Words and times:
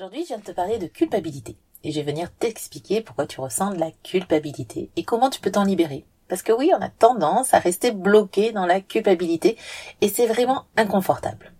Aujourd'hui, 0.00 0.22
je 0.22 0.28
viens 0.28 0.38
de 0.38 0.44
te 0.44 0.52
parler 0.52 0.78
de 0.78 0.86
culpabilité. 0.86 1.58
Et 1.84 1.92
je 1.92 2.00
vais 2.00 2.10
venir 2.10 2.32
t'expliquer 2.32 3.02
pourquoi 3.02 3.26
tu 3.26 3.38
ressens 3.38 3.74
de 3.74 3.78
la 3.78 3.90
culpabilité 4.02 4.88
et 4.96 5.04
comment 5.04 5.28
tu 5.28 5.42
peux 5.42 5.50
t'en 5.50 5.64
libérer. 5.64 6.06
Parce 6.26 6.40
que 6.40 6.52
oui, 6.52 6.72
on 6.74 6.80
a 6.80 6.88
tendance 6.88 7.52
à 7.52 7.58
rester 7.58 7.90
bloqué 7.90 8.52
dans 8.52 8.64
la 8.64 8.80
culpabilité 8.80 9.58
et 10.00 10.08
c'est 10.08 10.26
vraiment 10.26 10.64
inconfortable. 10.78 11.52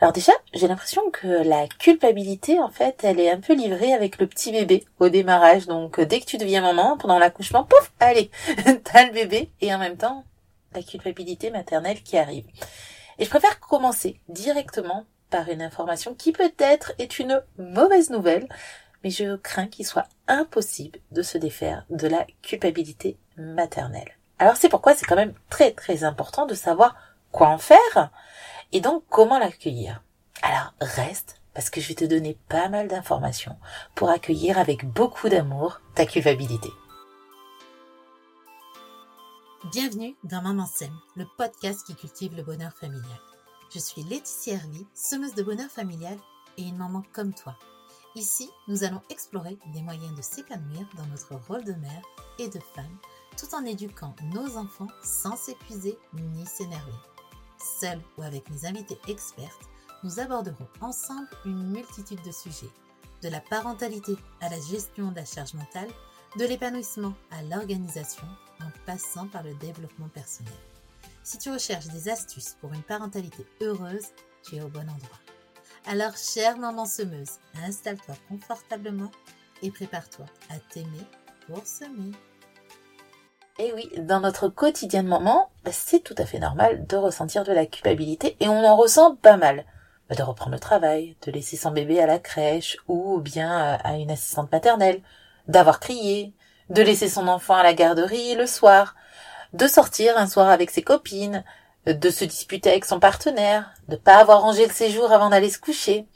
Alors 0.00 0.12
déjà, 0.12 0.32
j'ai 0.52 0.66
l'impression 0.66 1.08
que 1.12 1.28
la 1.28 1.68
culpabilité, 1.68 2.58
en 2.58 2.68
fait, 2.68 3.04
elle 3.04 3.20
est 3.20 3.30
un 3.30 3.38
peu 3.38 3.54
livrée 3.54 3.92
avec 3.92 4.18
le 4.18 4.26
petit 4.26 4.50
bébé 4.50 4.84
au 4.98 5.08
démarrage. 5.08 5.66
Donc 5.68 6.00
dès 6.00 6.18
que 6.18 6.26
tu 6.26 6.36
deviens 6.36 6.62
maman, 6.62 6.96
pendant 6.96 7.20
l'accouchement, 7.20 7.62
pouf, 7.62 7.92
allez, 8.00 8.32
t'as 8.82 9.06
le 9.06 9.12
bébé 9.12 9.52
et 9.60 9.72
en 9.72 9.78
même 9.78 9.96
temps, 9.96 10.24
la 10.74 10.82
culpabilité 10.82 11.52
maternelle 11.52 12.02
qui 12.02 12.18
arrive. 12.18 12.46
Et 13.20 13.24
je 13.24 13.30
préfère 13.30 13.60
commencer 13.60 14.18
directement 14.28 15.06
par 15.30 15.48
une 15.48 15.62
information 15.62 16.14
qui 16.14 16.32
peut-être 16.32 16.92
est 16.98 17.18
une 17.18 17.42
mauvaise 17.58 18.10
nouvelle, 18.10 18.48
mais 19.04 19.10
je 19.10 19.36
crains 19.36 19.66
qu'il 19.66 19.86
soit 19.86 20.08
impossible 20.26 20.98
de 21.12 21.22
se 21.22 21.38
défaire 21.38 21.84
de 21.90 22.08
la 22.08 22.26
culpabilité 22.42 23.18
maternelle. 23.36 24.16
Alors 24.38 24.56
c'est 24.56 24.68
pourquoi 24.68 24.94
c'est 24.94 25.06
quand 25.06 25.16
même 25.16 25.34
très 25.50 25.72
très 25.72 26.04
important 26.04 26.46
de 26.46 26.54
savoir 26.54 26.96
quoi 27.32 27.48
en 27.48 27.58
faire 27.58 28.10
et 28.72 28.80
donc 28.80 29.04
comment 29.08 29.38
l'accueillir. 29.38 30.02
Alors 30.42 30.74
reste 30.80 31.40
parce 31.54 31.70
que 31.70 31.80
je 31.80 31.88
vais 31.88 31.94
te 31.94 32.04
donner 32.04 32.38
pas 32.48 32.68
mal 32.68 32.86
d'informations 32.86 33.56
pour 33.94 34.10
accueillir 34.10 34.58
avec 34.58 34.84
beaucoup 34.84 35.28
d'amour 35.28 35.80
ta 35.94 36.06
culpabilité. 36.06 36.68
Bienvenue 39.72 40.14
dans 40.22 40.40
Maman 40.40 40.66
Sème, 40.66 40.96
le 41.16 41.26
podcast 41.36 41.84
qui 41.84 41.96
cultive 41.96 42.36
le 42.36 42.44
bonheur 42.44 42.72
familial. 42.72 43.27
Je 43.70 43.78
suis 43.78 44.02
Laetitia 44.02 44.54
Hervy, 44.54 44.86
semeuse 44.94 45.34
de 45.34 45.42
bonheur 45.42 45.70
familial 45.70 46.16
et 46.56 46.62
une 46.62 46.78
maman 46.78 47.02
comme 47.12 47.34
toi. 47.34 47.54
Ici, 48.14 48.48
nous 48.66 48.82
allons 48.82 49.02
explorer 49.10 49.58
des 49.74 49.82
moyens 49.82 50.14
de 50.14 50.22
s'épanouir 50.22 50.88
dans 50.96 51.04
notre 51.06 51.34
rôle 51.46 51.64
de 51.64 51.74
mère 51.74 52.02
et 52.38 52.48
de 52.48 52.60
femme, 52.74 52.96
tout 53.36 53.54
en 53.54 53.66
éduquant 53.66 54.16
nos 54.32 54.56
enfants 54.56 54.86
sans 55.04 55.36
s'épuiser 55.36 55.98
ni 56.14 56.46
s'énerver. 56.46 56.92
Seule 57.80 58.00
ou 58.16 58.22
avec 58.22 58.48
mes 58.48 58.64
invités 58.64 58.98
expertes, 59.06 59.68
nous 60.02 60.18
aborderons 60.18 60.68
ensemble 60.80 61.28
une 61.44 61.70
multitude 61.70 62.22
de 62.22 62.32
sujets, 62.32 62.72
de 63.22 63.28
la 63.28 63.42
parentalité 63.42 64.16
à 64.40 64.48
la 64.48 64.60
gestion 64.60 65.10
de 65.10 65.16
la 65.16 65.26
charge 65.26 65.52
mentale, 65.52 65.90
de 66.38 66.44
l'épanouissement 66.46 67.12
à 67.30 67.42
l'organisation, 67.42 68.26
en 68.62 68.70
passant 68.86 69.28
par 69.28 69.42
le 69.42 69.52
développement 69.56 70.08
personnel. 70.08 70.54
Si 71.28 71.36
tu 71.36 71.50
recherches 71.50 71.88
des 71.88 72.08
astuces 72.08 72.56
pour 72.58 72.72
une 72.72 72.82
parentalité 72.82 73.44
heureuse, 73.60 74.06
tu 74.42 74.56
es 74.56 74.62
au 74.62 74.68
bon 74.68 74.80
endroit. 74.80 75.20
Alors, 75.86 76.16
chère 76.16 76.56
maman 76.56 76.86
semeuse, 76.86 77.32
installe-toi 77.66 78.14
confortablement 78.30 79.10
et 79.60 79.70
prépare-toi 79.70 80.24
à 80.48 80.54
t'aimer 80.72 81.04
pour 81.46 81.66
semer. 81.66 82.12
Et 83.58 83.66
eh 83.68 83.72
oui, 83.74 83.90
dans 83.98 84.20
notre 84.20 84.48
quotidien 84.48 85.02
de 85.02 85.08
maman, 85.08 85.50
c'est 85.70 86.02
tout 86.02 86.14
à 86.16 86.24
fait 86.24 86.38
normal 86.38 86.86
de 86.86 86.96
ressentir 86.96 87.44
de 87.44 87.52
la 87.52 87.66
culpabilité 87.66 88.38
et 88.40 88.48
on 88.48 88.64
en 88.64 88.76
ressent 88.76 89.14
pas 89.14 89.36
mal. 89.36 89.66
Bah, 90.08 90.16
de 90.16 90.22
reprendre 90.22 90.52
le 90.52 90.58
travail, 90.58 91.14
de 91.26 91.30
laisser 91.30 91.58
son 91.58 91.72
bébé 91.72 92.00
à 92.00 92.06
la 92.06 92.18
crèche 92.18 92.78
ou 92.88 93.20
bien 93.20 93.74
euh, 93.74 93.76
à 93.84 93.98
une 93.98 94.10
assistante 94.10 94.50
maternelle, 94.50 95.02
d'avoir 95.46 95.78
crié, 95.78 96.32
de 96.70 96.80
laisser 96.80 97.10
son 97.10 97.28
enfant 97.28 97.56
à 97.56 97.62
la 97.62 97.74
garderie 97.74 98.34
le 98.34 98.46
soir, 98.46 98.94
de 99.52 99.66
sortir 99.66 100.16
un 100.18 100.26
soir 100.26 100.48
avec 100.48 100.70
ses 100.70 100.82
copines, 100.82 101.44
de 101.86 102.10
se 102.10 102.24
disputer 102.24 102.70
avec 102.70 102.84
son 102.84 103.00
partenaire, 103.00 103.72
de 103.88 103.96
pas 103.96 104.16
avoir 104.16 104.42
rangé 104.42 104.66
le 104.66 104.72
séjour 104.72 105.12
avant 105.12 105.30
d'aller 105.30 105.50
se 105.50 105.58
coucher. 105.58 106.06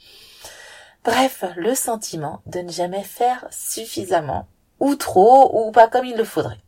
Bref, 1.03 1.43
le 1.57 1.75
sentiment 1.75 2.41
de 2.45 2.59
ne 2.59 2.71
jamais 2.71 3.03
faire 3.03 3.45
suffisamment, 3.51 4.47
ou 4.79 4.95
trop, 4.95 5.67
ou 5.67 5.71
pas 5.71 5.87
comme 5.87 6.05
il 6.05 6.15
le 6.15 6.23
faudrait. 6.23 6.61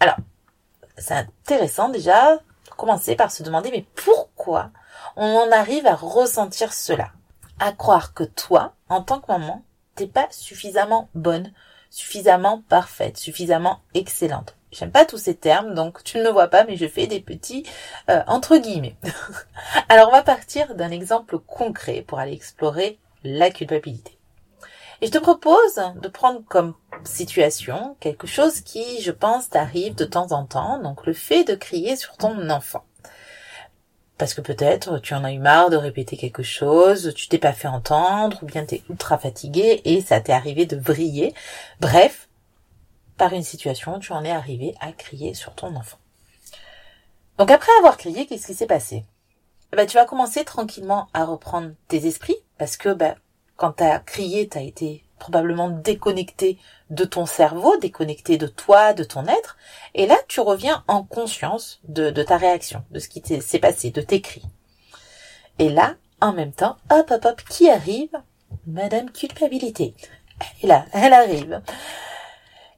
Alors, 0.00 0.16
c'est 0.96 1.14
intéressant 1.14 1.88
déjà 1.88 2.38
commencer 2.76 3.16
par 3.16 3.30
se 3.30 3.42
demander 3.42 3.70
mais 3.70 3.86
pourquoi 3.94 4.70
on 5.16 5.26
en 5.26 5.50
arrive 5.52 5.86
à 5.86 5.94
ressentir 5.94 6.72
cela? 6.72 7.12
À 7.60 7.72
croire 7.72 8.14
que 8.14 8.24
toi, 8.24 8.74
en 8.88 9.02
tant 9.02 9.20
que 9.20 9.30
maman, 9.30 9.64
t'es 9.96 10.06
pas 10.06 10.28
suffisamment 10.30 11.08
bonne, 11.14 11.52
suffisamment 11.90 12.62
parfaite, 12.68 13.16
suffisamment 13.16 13.80
excellente. 13.94 14.57
J'aime 14.70 14.90
pas 14.90 15.06
tous 15.06 15.18
ces 15.18 15.34
termes, 15.34 15.74
donc 15.74 16.04
tu 16.04 16.18
ne 16.18 16.24
me 16.24 16.30
vois 16.30 16.48
pas, 16.48 16.64
mais 16.64 16.76
je 16.76 16.86
fais 16.86 17.06
des 17.06 17.20
petits 17.20 17.64
euh, 18.10 18.22
entre 18.26 18.58
guillemets. 18.58 18.96
Alors 19.88 20.08
on 20.08 20.12
va 20.12 20.22
partir 20.22 20.74
d'un 20.74 20.90
exemple 20.90 21.38
concret 21.38 22.04
pour 22.06 22.18
aller 22.18 22.32
explorer 22.32 22.98
la 23.24 23.50
culpabilité. 23.50 24.18
Et 25.00 25.06
je 25.06 25.12
te 25.12 25.18
propose 25.18 25.80
de 26.02 26.08
prendre 26.08 26.42
comme 26.48 26.74
situation 27.04 27.96
quelque 28.00 28.26
chose 28.26 28.60
qui, 28.60 29.00
je 29.00 29.12
pense, 29.12 29.48
t'arrive 29.48 29.94
de 29.94 30.04
temps 30.04 30.32
en 30.32 30.44
temps, 30.44 30.80
donc 30.80 31.06
le 31.06 31.12
fait 31.12 31.44
de 31.44 31.54
crier 31.54 31.94
sur 31.94 32.16
ton 32.16 32.50
enfant. 32.50 32.84
Parce 34.18 34.34
que 34.34 34.40
peut-être 34.40 34.98
tu 34.98 35.14
en 35.14 35.22
as 35.22 35.32
eu 35.32 35.38
marre 35.38 35.70
de 35.70 35.76
répéter 35.76 36.16
quelque 36.16 36.42
chose, 36.42 37.14
tu 37.14 37.28
t'es 37.28 37.38
pas 37.38 37.52
fait 37.52 37.68
entendre, 37.68 38.40
ou 38.42 38.46
bien 38.46 38.66
tu 38.66 38.74
es 38.74 38.82
ultra 38.90 39.16
fatigué 39.16 39.80
et 39.84 40.00
ça 40.00 40.20
t'est 40.20 40.32
arrivé 40.32 40.66
de 40.66 40.74
briller. 40.74 41.32
Bref, 41.80 42.27
par 43.18 43.34
une 43.34 43.42
situation, 43.42 43.98
tu 43.98 44.12
en 44.12 44.24
es 44.24 44.30
arrivé 44.30 44.74
à 44.80 44.92
crier 44.92 45.34
sur 45.34 45.54
ton 45.54 45.76
enfant. 45.76 45.98
Donc 47.36 47.50
après 47.50 47.72
avoir 47.78 47.96
crié, 47.96 48.26
qu'est-ce 48.26 48.46
qui 48.46 48.54
s'est 48.54 48.66
passé? 48.66 49.04
Bah, 49.72 49.86
Tu 49.86 49.96
vas 49.96 50.06
commencer 50.06 50.44
tranquillement 50.44 51.08
à 51.12 51.24
reprendre 51.24 51.72
tes 51.88 52.06
esprits, 52.06 52.36
parce 52.56 52.76
que 52.76 52.94
bah, 52.94 53.16
quand 53.56 53.72
tu 53.72 53.84
as 53.84 53.98
crié, 53.98 54.48
tu 54.48 54.58
été 54.58 55.04
probablement 55.18 55.68
déconnecté 55.68 56.58
de 56.90 57.04
ton 57.04 57.26
cerveau, 57.26 57.76
déconnecté 57.78 58.38
de 58.38 58.46
toi, 58.46 58.94
de 58.94 59.04
ton 59.04 59.26
être, 59.26 59.56
et 59.94 60.06
là 60.06 60.16
tu 60.28 60.40
reviens 60.40 60.84
en 60.86 61.02
conscience 61.02 61.80
de, 61.84 62.10
ta 62.22 62.36
réaction, 62.36 62.84
de 62.92 63.00
ce 63.00 63.08
qui 63.08 63.22
s'est 63.40 63.58
passé, 63.58 63.90
de 63.90 64.00
tes 64.00 64.20
cris. 64.20 64.44
Et 65.58 65.68
là, 65.68 65.96
en 66.20 66.32
même 66.32 66.52
temps, 66.52 66.76
hop 66.90 67.10
hop 67.10 67.24
hop, 67.24 67.42
qui 67.48 67.68
arrive? 67.68 68.12
Madame 68.66 69.10
culpabilité. 69.10 69.94
Elle 70.62 70.68
là, 70.68 70.86
elle 70.92 71.12
arrive. 71.12 71.60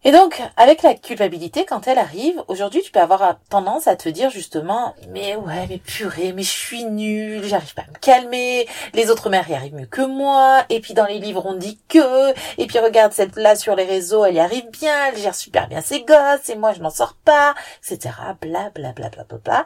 Et 0.03 0.13
donc, 0.13 0.41
avec 0.57 0.83
la 0.83 0.95
culpabilité, 0.95 1.67
quand 1.67 1.87
elle 1.87 1.99
arrive, 1.99 2.43
aujourd'hui, 2.49 2.81
tu 2.81 2.91
peux 2.91 3.01
avoir 3.01 3.39
tendance 3.51 3.87
à 3.87 3.97
te 3.97 4.09
dire 4.09 4.31
justement, 4.31 4.95
mais 5.11 5.37
ouais, 5.37 5.67
mais 5.69 5.77
purée, 5.77 6.33
mais 6.33 6.43
je 6.43 6.51
suis 6.51 6.85
nulle, 6.85 7.45
j'arrive 7.45 7.75
pas 7.75 7.83
à 7.83 7.91
me 7.91 7.99
calmer, 7.99 8.67
les 8.95 9.11
autres 9.11 9.29
mères 9.29 9.51
y 9.51 9.55
arrivent 9.55 9.75
mieux 9.75 9.85
que 9.85 10.01
moi, 10.01 10.65
et 10.71 10.81
puis 10.81 10.95
dans 10.95 11.05
les 11.05 11.19
livres 11.19 11.45
on 11.45 11.53
dit 11.53 11.79
que, 11.89 12.31
et 12.57 12.67
puis 12.67 12.79
regarde 12.79 13.13
cette 13.13 13.37
là 13.37 13.57
sur 13.57 13.77
les 13.77 13.85
réseaux, 13.85 14.25
elle 14.25 14.37
y 14.37 14.41
arrive 14.41 14.71
bien, 14.71 15.09
elle 15.09 15.19
gère 15.19 15.35
super 15.35 15.69
bien 15.69 15.83
ses 15.83 16.03
gosses, 16.03 16.49
et 16.49 16.57
moi 16.57 16.73
je 16.73 16.81
n'en 16.81 16.89
sors 16.89 17.15
pas, 17.23 17.55
etc. 17.85 18.15
Bla 18.41 18.71
bla 18.71 18.93
bla 18.93 19.11
bla 19.11 19.25
bla 19.25 19.39
bla. 19.39 19.65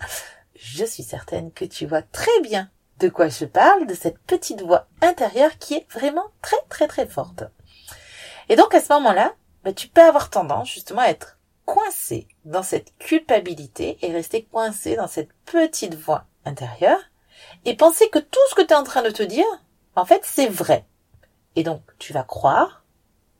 Je 0.56 0.84
suis 0.84 1.04
certaine 1.04 1.52
que 1.52 1.64
tu 1.64 1.86
vois 1.86 2.02
très 2.02 2.40
bien 2.42 2.70
de 2.98 3.08
quoi 3.08 3.28
je 3.28 3.44
parle, 3.44 3.86
de 3.86 3.94
cette 3.94 4.18
petite 4.18 4.62
voix 4.62 4.86
intérieure 5.00 5.58
qui 5.58 5.74
est 5.74 5.86
vraiment 5.92 6.26
très 6.42 6.60
très 6.68 6.88
très 6.88 7.06
forte. 7.06 7.44
Et 8.48 8.56
donc 8.56 8.74
à 8.74 8.80
ce 8.80 8.92
moment-là, 8.94 9.32
bah, 9.64 9.72
tu 9.72 9.88
peux 9.88 10.02
avoir 10.02 10.30
tendance 10.30 10.70
justement 10.70 11.00
à 11.00 11.08
être 11.08 11.38
coincé 11.64 12.28
dans 12.44 12.62
cette 12.62 12.96
culpabilité 12.98 13.98
et 14.02 14.12
rester 14.12 14.44
coincé 14.44 14.96
dans 14.96 15.06
cette 15.06 15.32
petite 15.44 15.94
voix 15.94 16.26
intérieure 16.44 17.00
et 17.64 17.74
penser 17.74 18.08
que 18.10 18.18
tout 18.18 18.40
ce 18.50 18.54
que 18.54 18.62
tu 18.62 18.74
es 18.74 18.76
en 18.76 18.84
train 18.84 19.02
de 19.02 19.10
te 19.10 19.22
dire, 19.22 19.46
en 19.96 20.04
fait, 20.04 20.22
c'est 20.24 20.48
vrai. 20.48 20.84
Et 21.56 21.62
donc, 21.62 21.82
tu 21.98 22.12
vas 22.12 22.24
croire 22.24 22.84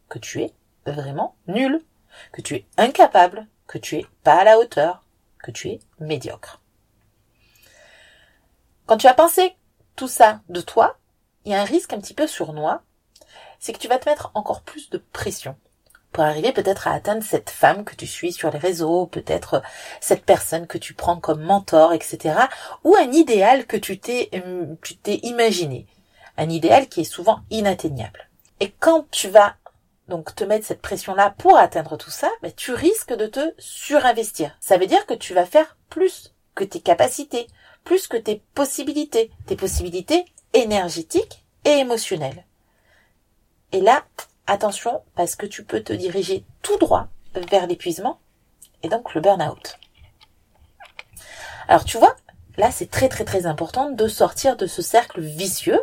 que 0.09 0.19
tu 0.19 0.43
es 0.43 0.55
vraiment 0.87 1.37
nul, 1.47 1.85
que 2.33 2.41
tu 2.41 2.55
es 2.55 2.67
incapable, 2.79 3.47
que 3.67 3.79
tu 3.79 3.97
es 3.97 4.07
pas 4.23 4.37
à 4.37 4.45
la 4.45 4.59
hauteur, 4.59 5.05
que 5.43 5.51
tu 5.51 5.69
es 5.69 5.81
médiocre. 5.99 6.63
Quand 8.87 8.97
tu 8.97 9.07
as 9.07 9.15
pensé 9.15 9.57
tout 9.97 10.09
ça 10.09 10.41
de 10.49 10.61
toi, 10.61 10.99
il 11.45 11.53
y 11.53 11.55
a 11.55 11.61
un 11.61 11.65
risque 11.65 11.93
un 11.93 12.01
petit 12.01 12.15
peu 12.15 12.27
sournois, 12.27 12.83
c'est 13.59 13.73
que 13.73 13.79
tu 13.79 13.89
vas 13.89 13.99
te 13.99 14.09
mettre 14.09 14.31
encore 14.35 14.63
plus 14.63 14.91
de 14.91 14.99
pression 14.99 15.57
pour 16.15 16.23
arriver 16.23 16.53
peut-être 16.53 16.87
à 16.87 16.93
atteindre 16.93 17.25
cette 17.25 17.51
femme 17.51 17.85
que 17.85 17.97
tu 17.97 18.07
suis 18.07 18.33
sur 18.33 18.51
les 18.51 18.59
réseaux, 18.59 19.07
peut-être 19.07 19.63
cette 20.01 20.25
personne 20.25 20.69
que 20.69 20.79
tu 20.79 20.95
prends 20.95 21.19
comme 21.19 21.43
mentor, 21.43 21.93
etc. 21.93 22.37
Ou 22.85 22.95
un 22.95 23.11
idéal 23.11 23.67
que 23.67 23.77
tu 23.77 23.99
t'es, 23.99 24.31
hum, 24.33 24.77
tu 24.81 24.97
t'es 24.97 25.17
imaginé. 25.25 25.89
Un 26.39 26.49
idéal 26.49 26.89
qui 26.89 27.01
est 27.01 27.05
souvent 27.05 27.41
inatteignable. 27.51 28.31
Et 28.61 28.71
quand 28.79 29.11
tu 29.11 29.29
vas 29.29 29.57
donc 30.07 30.35
te 30.37 30.45
mettre 30.45 30.67
cette 30.67 30.83
pression-là 30.83 31.35
pour 31.37 31.59
atteindre 31.59 31.97
tout 31.97 32.11
ça, 32.11 32.31
ben, 32.43 32.53
tu 32.57 32.73
risques 32.73 33.15
de 33.15 33.27
te 33.27 33.53
surinvestir. 33.59 34.57
Ça 34.61 34.79
veut 34.79 34.87
dire 34.87 35.07
que 35.07 35.15
tu 35.15 35.35
vas 35.35 35.47
faire 35.47 35.77
plus 35.91 36.33
que 36.55 36.63
tes 36.63 36.81
capacités, 36.81 37.49
plus 37.83 38.07
que 38.07 38.17
tes 38.17 38.41
possibilités, 38.55 39.33
tes 39.47 39.57
possibilités 39.57 40.27
énergétiques 40.53 41.45
et 41.65 41.79
émotionnelles. 41.79 42.45
Et 43.73 43.81
là, 43.81 44.05
attention 44.47 45.03
parce 45.15 45.37
que 45.37 45.47
tu 45.47 45.65
peux 45.65 45.83
te 45.83 45.93
diriger 45.93 46.45
tout 46.63 46.77
droit 46.79 47.09
vers 47.51 47.67
l'épuisement 47.67 48.21
et 48.83 48.89
donc 48.89 49.15
le 49.15 49.21
burn-out. 49.21 49.79
Alors 51.69 51.85
tu 51.85 51.99
vois, 51.99 52.17
là 52.57 52.71
c'est 52.71 52.91
très 52.91 53.09
très 53.09 53.25
très 53.25 53.47
important 53.47 53.91
de 53.91 54.09
sortir 54.09 54.57
de 54.57 54.67
ce 54.67 54.83
cercle 54.83 55.21
vicieux 55.21 55.81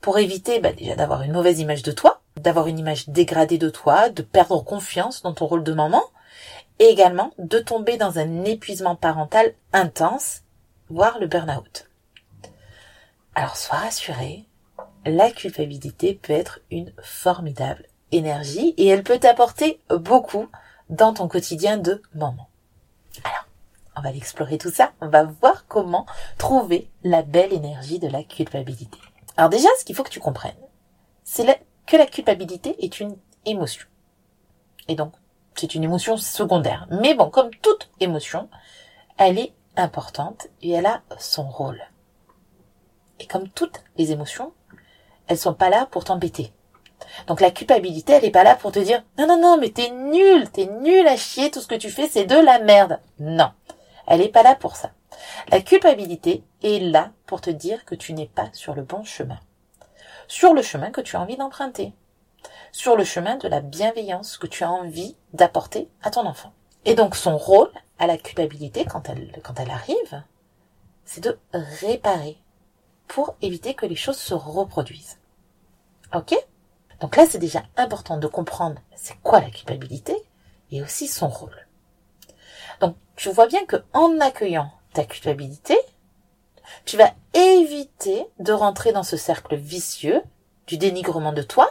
pour 0.00 0.18
éviter 0.18 0.60
bah, 0.60 0.72
déjà 0.72 0.96
d'avoir 0.96 1.22
une 1.22 1.32
mauvaise 1.32 1.60
image 1.60 1.82
de 1.82 1.92
toi, 1.92 2.20
d'avoir 2.36 2.66
une 2.66 2.78
image 2.78 3.08
dégradée 3.08 3.58
de 3.58 3.70
toi, 3.70 4.08
de 4.08 4.22
perdre 4.22 4.62
confiance 4.64 5.22
dans 5.22 5.34
ton 5.34 5.46
rôle 5.46 5.64
de 5.64 5.72
maman, 5.72 6.02
et 6.78 6.86
également 6.86 7.32
de 7.38 7.58
tomber 7.58 7.98
dans 7.98 8.18
un 8.18 8.44
épuisement 8.44 8.96
parental 8.96 9.54
intense, 9.72 10.42
voire 10.88 11.18
le 11.18 11.26
burn-out. 11.26 11.88
Alors 13.34 13.56
sois 13.56 13.76
rassuré, 13.76 14.46
la 15.04 15.30
culpabilité 15.30 16.14
peut 16.14 16.32
être 16.32 16.60
une 16.70 16.92
formidable 17.02 17.86
énergie 18.12 18.74
et 18.76 18.88
elle 18.88 19.02
peut 19.02 19.18
t'apporter 19.18 19.80
beaucoup 19.88 20.48
dans 20.88 21.14
ton 21.14 21.28
quotidien 21.28 21.76
de 21.76 22.02
maman. 22.14 22.48
Alors, 23.24 23.46
on 23.96 24.00
va 24.02 24.12
l'explorer 24.12 24.58
tout 24.58 24.70
ça, 24.70 24.92
on 25.00 25.08
va 25.08 25.24
voir 25.24 25.66
comment 25.66 26.06
trouver 26.38 26.90
la 27.02 27.22
belle 27.22 27.52
énergie 27.52 27.98
de 27.98 28.08
la 28.08 28.22
culpabilité. 28.22 28.98
Alors 29.36 29.50
déjà, 29.50 29.68
ce 29.78 29.84
qu'il 29.84 29.94
faut 29.94 30.02
que 30.02 30.10
tu 30.10 30.20
comprennes, 30.20 30.54
c'est 31.24 31.46
que 31.86 31.96
la 31.96 32.06
culpabilité 32.06 32.76
est 32.84 33.00
une 33.00 33.16
émotion. 33.44 33.86
Et 34.88 34.94
donc, 34.94 35.12
c'est 35.54 35.74
une 35.74 35.84
émotion 35.84 36.16
secondaire. 36.16 36.86
Mais 36.90 37.14
bon, 37.14 37.30
comme 37.30 37.50
toute 37.62 37.90
émotion, 38.00 38.48
elle 39.18 39.38
est 39.38 39.52
importante 39.76 40.48
et 40.62 40.70
elle 40.70 40.86
a 40.86 41.02
son 41.18 41.48
rôle. 41.48 41.80
Et 43.18 43.26
comme 43.26 43.48
toutes 43.48 43.82
les 43.96 44.12
émotions, 44.12 44.52
elles 45.26 45.38
sont 45.38 45.54
pas 45.54 45.68
là 45.68 45.86
pour 45.86 46.04
t'embêter. 46.04 46.52
Donc 47.26 47.40
la 47.40 47.50
culpabilité, 47.50 48.14
elle 48.14 48.24
est 48.24 48.30
pas 48.30 48.44
là 48.44 48.56
pour 48.56 48.72
te 48.72 48.78
dire 48.78 49.02
non 49.18 49.26
non 49.26 49.40
non 49.40 49.56
mais 49.58 49.70
t'es 49.70 49.90
nul, 49.90 50.50
t'es 50.50 50.66
nul 50.66 51.06
à 51.06 51.16
chier, 51.16 51.50
tout 51.50 51.60
ce 51.60 51.66
que 51.66 51.74
tu 51.74 51.90
fais 51.90 52.08
c'est 52.08 52.24
de 52.24 52.36
la 52.36 52.58
merde. 52.58 53.00
Non, 53.18 53.50
elle 54.06 54.20
est 54.20 54.28
pas 54.28 54.42
là 54.42 54.54
pour 54.54 54.76
ça. 54.76 54.90
La 55.50 55.60
culpabilité 55.60 56.44
est 56.62 56.80
là 56.80 57.10
pour 57.26 57.40
te 57.40 57.50
dire 57.50 57.84
que 57.84 57.94
tu 57.94 58.12
n'es 58.12 58.26
pas 58.26 58.48
sur 58.52 58.74
le 58.74 58.82
bon 58.82 59.04
chemin, 59.04 59.38
sur 60.28 60.54
le 60.54 60.62
chemin 60.62 60.90
que 60.90 61.00
tu 61.00 61.16
as 61.16 61.20
envie 61.20 61.36
d'emprunter, 61.36 61.92
sur 62.72 62.96
le 62.96 63.04
chemin 63.04 63.36
de 63.36 63.48
la 63.48 63.60
bienveillance 63.60 64.38
que 64.38 64.46
tu 64.46 64.64
as 64.64 64.70
envie 64.70 65.16
d'apporter 65.32 65.88
à 66.02 66.10
ton 66.10 66.26
enfant. 66.26 66.52
Et 66.84 66.94
donc 66.94 67.16
son 67.16 67.36
rôle 67.36 67.70
à 67.98 68.06
la 68.06 68.16
culpabilité 68.16 68.84
quand 68.84 69.08
elle 69.08 69.32
quand 69.42 69.58
elle 69.60 69.70
arrive, 69.70 70.22
c'est 71.04 71.22
de 71.22 71.38
réparer 71.52 72.38
pour 73.08 73.34
éviter 73.42 73.74
que 73.74 73.86
les 73.86 73.96
choses 73.96 74.18
se 74.18 74.34
reproduisent. 74.34 75.18
Ok? 76.14 76.34
Donc 77.00 77.16
là, 77.16 77.24
c'est 77.28 77.38
déjà 77.38 77.62
important 77.76 78.18
de 78.18 78.26
comprendre 78.26 78.80
c'est 78.94 79.18
quoi 79.22 79.40
la 79.40 79.50
culpabilité 79.50 80.14
et 80.70 80.82
aussi 80.82 81.08
son 81.08 81.28
rôle. 81.28 81.66
Donc 82.80 82.96
tu 83.16 83.30
vois 83.30 83.46
bien 83.46 83.64
que 83.64 83.82
en 83.92 84.20
accueillant 84.20 84.70
ta 84.92 85.04
culpabilité, 85.04 85.78
tu 86.84 86.96
vas 86.96 87.12
éviter 87.34 88.26
de 88.38 88.52
rentrer 88.52 88.92
dans 88.92 89.02
ce 89.02 89.16
cercle 89.16 89.56
vicieux 89.56 90.22
du 90.66 90.76
dénigrement 90.78 91.32
de 91.32 91.42
toi. 91.42 91.70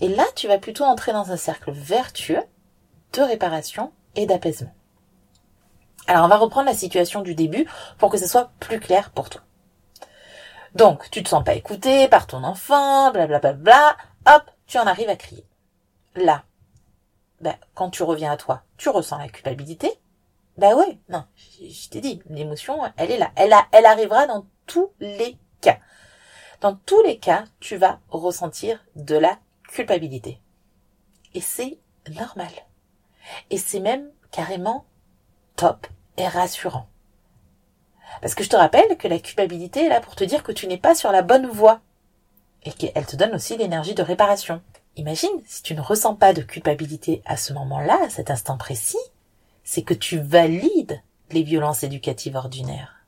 Et 0.00 0.08
là, 0.08 0.24
tu 0.34 0.48
vas 0.48 0.58
plutôt 0.58 0.84
entrer 0.84 1.12
dans 1.12 1.30
un 1.30 1.36
cercle 1.36 1.70
vertueux 1.70 2.42
de 3.12 3.22
réparation 3.22 3.92
et 4.16 4.26
d'apaisement. 4.26 4.74
Alors, 6.08 6.24
on 6.24 6.28
va 6.28 6.36
reprendre 6.36 6.66
la 6.66 6.74
situation 6.74 7.20
du 7.20 7.34
début 7.34 7.66
pour 7.98 8.10
que 8.10 8.18
ce 8.18 8.26
soit 8.26 8.50
plus 8.58 8.80
clair 8.80 9.10
pour 9.10 9.30
toi. 9.30 9.40
Donc, 10.74 11.08
tu 11.10 11.22
te 11.22 11.28
sens 11.28 11.44
pas 11.44 11.54
écouté 11.54 12.08
par 12.08 12.26
ton 12.26 12.44
enfant, 12.44 13.12
blablabla, 13.12 13.52
bla, 13.52 13.52
bla, 13.52 13.92
bla, 13.92 13.96
hop, 14.26 14.50
tu 14.66 14.78
en 14.78 14.86
arrives 14.86 15.08
à 15.08 15.16
crier. 15.16 15.46
Là, 16.14 16.44
ben, 17.40 17.56
quand 17.74 17.90
tu 17.90 18.02
reviens 18.02 18.32
à 18.32 18.36
toi, 18.36 18.62
tu 18.76 18.88
ressens 18.88 19.18
la 19.18 19.28
culpabilité. 19.28 19.90
Ben 20.58 20.74
ouais, 20.74 20.98
non, 21.08 21.24
je 21.38 21.88
t'ai 21.88 22.00
dit, 22.00 22.22
l'émotion, 22.28 22.80
elle 22.96 23.10
est 23.10 23.18
là. 23.18 23.32
Elle, 23.36 23.52
a, 23.52 23.66
elle 23.72 23.86
arrivera 23.86 24.26
dans 24.26 24.46
tous 24.66 24.92
les 25.00 25.38
cas. 25.60 25.78
Dans 26.60 26.74
tous 26.74 27.02
les 27.02 27.18
cas, 27.18 27.44
tu 27.58 27.76
vas 27.76 28.00
ressentir 28.08 28.84
de 28.94 29.16
la 29.16 29.38
culpabilité. 29.68 30.40
Et 31.34 31.40
c'est 31.40 31.78
normal. 32.10 32.50
Et 33.50 33.58
c'est 33.58 33.80
même 33.80 34.10
carrément 34.30 34.84
top 35.56 35.86
et 36.16 36.28
rassurant. 36.28 36.88
Parce 38.20 38.34
que 38.34 38.44
je 38.44 38.50
te 38.50 38.56
rappelle 38.56 38.96
que 38.98 39.08
la 39.08 39.18
culpabilité 39.18 39.86
est 39.86 39.88
là 39.88 40.00
pour 40.00 40.14
te 40.14 40.24
dire 40.24 40.42
que 40.42 40.52
tu 40.52 40.66
n'es 40.66 40.78
pas 40.78 40.94
sur 40.94 41.12
la 41.12 41.22
bonne 41.22 41.46
voie 41.46 41.80
et 42.64 42.72
qu'elle 42.72 43.06
te 43.06 43.16
donne 43.16 43.34
aussi 43.34 43.56
l'énergie 43.56 43.94
de 43.94 44.02
réparation. 44.02 44.62
Imagine, 44.96 45.30
si 45.46 45.62
tu 45.62 45.74
ne 45.74 45.80
ressens 45.80 46.14
pas 46.14 46.32
de 46.32 46.42
culpabilité 46.42 47.22
à 47.24 47.36
ce 47.36 47.52
moment-là, 47.52 47.98
à 48.04 48.10
cet 48.10 48.30
instant 48.30 48.56
précis, 48.56 48.98
c'est 49.64 49.82
que 49.82 49.94
tu 49.94 50.18
valides 50.18 51.02
les 51.30 51.42
violences 51.42 51.82
éducatives 51.82 52.36
ordinaires. 52.36 53.06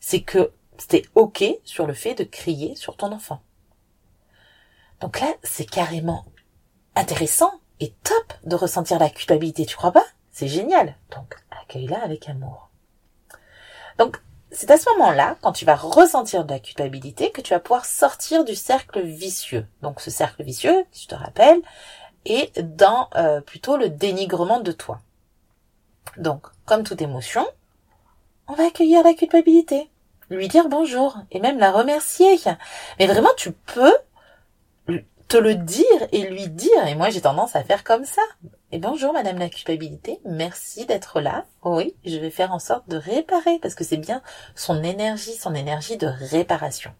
C'est 0.00 0.22
que 0.22 0.52
c'était 0.78 1.04
ok 1.14 1.44
sur 1.64 1.86
le 1.86 1.94
fait 1.94 2.14
de 2.14 2.24
crier 2.24 2.74
sur 2.76 2.96
ton 2.96 3.12
enfant. 3.12 3.42
Donc 5.00 5.20
là, 5.20 5.32
c'est 5.42 5.68
carrément 5.68 6.24
intéressant 6.94 7.52
et 7.80 7.92
top 8.04 8.34
de 8.44 8.54
ressentir 8.54 8.98
la 8.98 9.10
culpabilité, 9.10 9.66
tu 9.66 9.76
crois 9.76 9.92
pas? 9.92 10.06
C'est 10.30 10.48
génial. 10.48 10.96
Donc, 11.10 11.34
accueille-la 11.50 12.02
avec 12.02 12.28
amour. 12.28 12.70
Donc, 13.98 14.22
c'est 14.52 14.70
à 14.70 14.76
ce 14.76 14.88
moment-là, 14.90 15.36
quand 15.40 15.52
tu 15.52 15.64
vas 15.64 15.74
ressentir 15.74 16.44
de 16.44 16.52
la 16.52 16.60
culpabilité, 16.60 17.30
que 17.30 17.40
tu 17.40 17.54
vas 17.54 17.60
pouvoir 17.60 17.86
sortir 17.86 18.44
du 18.44 18.54
cercle 18.54 19.00
vicieux. 19.00 19.66
Donc 19.80 20.00
ce 20.00 20.10
cercle 20.10 20.42
vicieux, 20.42 20.84
je 20.92 21.06
te 21.06 21.14
rappelle, 21.14 21.60
est 22.24 22.60
dans 22.60 23.08
euh, 23.16 23.40
plutôt 23.40 23.76
le 23.76 23.88
dénigrement 23.88 24.60
de 24.60 24.72
toi. 24.72 25.00
Donc, 26.18 26.46
comme 26.66 26.84
toute 26.84 27.00
émotion, 27.00 27.46
on 28.46 28.54
va 28.54 28.66
accueillir 28.66 29.02
la 29.02 29.14
culpabilité, 29.14 29.90
lui 30.28 30.48
dire 30.48 30.68
bonjour 30.68 31.16
et 31.30 31.40
même 31.40 31.58
la 31.58 31.72
remercier. 31.72 32.38
Mais 32.98 33.06
vraiment, 33.06 33.30
tu 33.36 33.52
peux 33.52 33.94
te 35.28 35.36
le 35.36 35.54
dire 35.54 35.84
et 36.12 36.28
lui 36.28 36.48
dire. 36.48 36.86
Et 36.86 36.94
moi, 36.94 37.10
j'ai 37.10 37.20
tendance 37.20 37.56
à 37.56 37.64
faire 37.64 37.84
comme 37.84 38.04
ça. 38.04 38.22
Et 38.70 38.78
bonjour, 38.78 39.12
madame 39.12 39.38
la 39.38 39.48
culpabilité. 39.48 40.20
Merci 40.24 40.86
d'être 40.86 41.20
là. 41.20 41.46
Oui, 41.64 41.94
je 42.04 42.16
vais 42.16 42.30
faire 42.30 42.52
en 42.52 42.58
sorte 42.58 42.88
de 42.88 42.96
réparer 42.96 43.58
parce 43.60 43.74
que 43.74 43.84
c'est 43.84 43.96
bien 43.96 44.22
son 44.54 44.82
énergie, 44.82 45.34
son 45.34 45.54
énergie 45.54 45.96
de 45.96 46.06
réparation. 46.06 46.92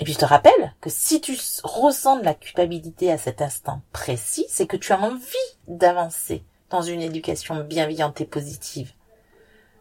Et 0.00 0.04
puis 0.04 0.14
je 0.14 0.18
te 0.18 0.24
rappelle 0.24 0.74
que 0.80 0.90
si 0.90 1.20
tu 1.20 1.38
ressens 1.62 2.18
de 2.18 2.24
la 2.24 2.34
culpabilité 2.34 3.12
à 3.12 3.18
cet 3.18 3.42
instant 3.42 3.82
précis, 3.92 4.46
c'est 4.48 4.66
que 4.66 4.76
tu 4.76 4.92
as 4.92 5.00
envie 5.00 5.36
d'avancer 5.68 6.44
dans 6.70 6.82
une 6.82 7.02
éducation 7.02 7.62
bienveillante 7.62 8.20
et 8.20 8.24
positive. 8.24 8.92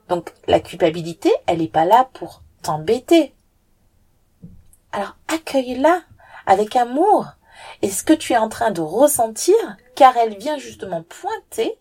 Donc 0.10 0.34
la 0.48 0.60
culpabilité, 0.60 1.32
elle 1.48 1.60
n'est 1.60 1.68
pas 1.68 1.86
là 1.86 2.10
pour 2.14 2.44
t'embêter. 2.62 3.34
Alors 4.92 5.16
accueille-la 5.30 6.02
avec 6.52 6.76
amour. 6.76 7.28
Et 7.82 7.90
ce 7.90 8.04
que 8.04 8.12
tu 8.12 8.34
es 8.34 8.38
en 8.38 8.50
train 8.50 8.72
de 8.72 8.82
ressentir, 8.82 9.56
car 9.96 10.18
elle 10.18 10.38
vient 10.38 10.58
justement 10.58 11.02
pointer 11.04 11.80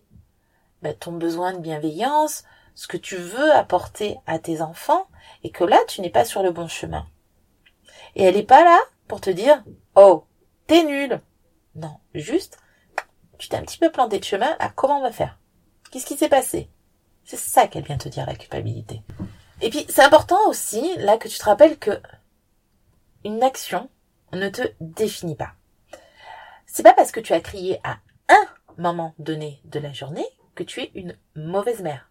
ben, 0.81 0.95
ton 0.95 1.11
besoin 1.11 1.51
de 1.51 1.59
bienveillance, 1.59 2.45
ce 2.73 2.87
que 2.87 2.97
tu 2.97 3.17
veux 3.17 3.51
apporter 3.53 4.17
à 4.27 4.39
tes 4.39 4.61
enfants, 4.61 5.07
et 5.43 5.51
que 5.51 5.65
là, 5.65 5.77
tu 5.89 5.99
n'es 5.99 6.09
pas 6.09 6.23
sur 6.23 6.41
le 6.41 6.51
bon 6.51 6.69
chemin. 6.69 7.05
Et 8.15 8.23
elle 8.23 8.35
n'est 8.35 8.43
pas 8.43 8.63
là 8.63 8.79
pour 9.09 9.19
te 9.19 9.29
dire, 9.29 9.61
oh, 9.95 10.23
t'es 10.67 10.83
nul. 10.83 11.19
Non, 11.75 11.97
juste, 12.15 12.57
tu 13.37 13.49
t'es 13.49 13.57
un 13.57 13.63
petit 13.63 13.77
peu 13.77 13.91
planté 13.91 14.19
de 14.19 14.23
chemin, 14.23 14.55
à 14.59 14.69
comment 14.69 14.99
on 14.99 15.03
va 15.03 15.11
faire 15.11 15.37
Qu'est-ce 15.91 16.05
qui 16.05 16.15
s'est 16.15 16.29
passé? 16.29 16.69
C'est 17.25 17.37
ça 17.37 17.67
qu'elle 17.67 17.83
vient 17.83 17.97
te 17.97 18.07
dire, 18.07 18.25
la 18.25 18.35
culpabilité. 18.35 19.01
Et 19.59 19.69
puis, 19.69 19.85
c'est 19.89 20.03
important 20.03 20.39
aussi, 20.47 20.95
là, 20.97 21.17
que 21.17 21.27
tu 21.27 21.37
te 21.37 21.43
rappelles 21.43 21.77
que 21.77 22.01
une 23.25 23.43
action 23.43 23.89
ne 24.33 24.49
te 24.49 24.61
définit 24.79 25.35
pas. 25.35 25.53
C'est 26.65 26.83
pas 26.83 26.93
parce 26.93 27.11
que 27.11 27.19
tu 27.19 27.33
as 27.33 27.41
crié 27.41 27.79
à 27.83 27.99
un 28.29 28.47
moment 28.77 29.13
donné 29.19 29.61
de 29.65 29.79
la 29.79 29.91
journée 29.91 30.25
que 30.55 30.63
tu 30.63 30.81
es 30.81 30.91
une 30.95 31.17
mauvaise 31.35 31.81
mère. 31.81 32.09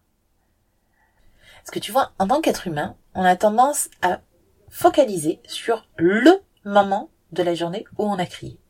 Parce 1.57 1.71
que 1.71 1.79
tu 1.79 1.93
vois, 1.93 2.13
en 2.19 2.29
tant 2.29 2.41
qu'être 2.41 2.67
humain, 2.67 2.97
on 3.15 3.25
a 3.25 3.37
tendance 3.37 3.89
à 4.03 4.21
focaliser 4.69 5.41
sur 5.47 5.89
le 5.97 6.43
moment 6.65 7.11
de 7.33 7.43
la 7.43 7.55
journée 7.55 7.85
où 7.99 8.05
on 8.05 8.19
a 8.19 8.27
crié. 8.27 8.61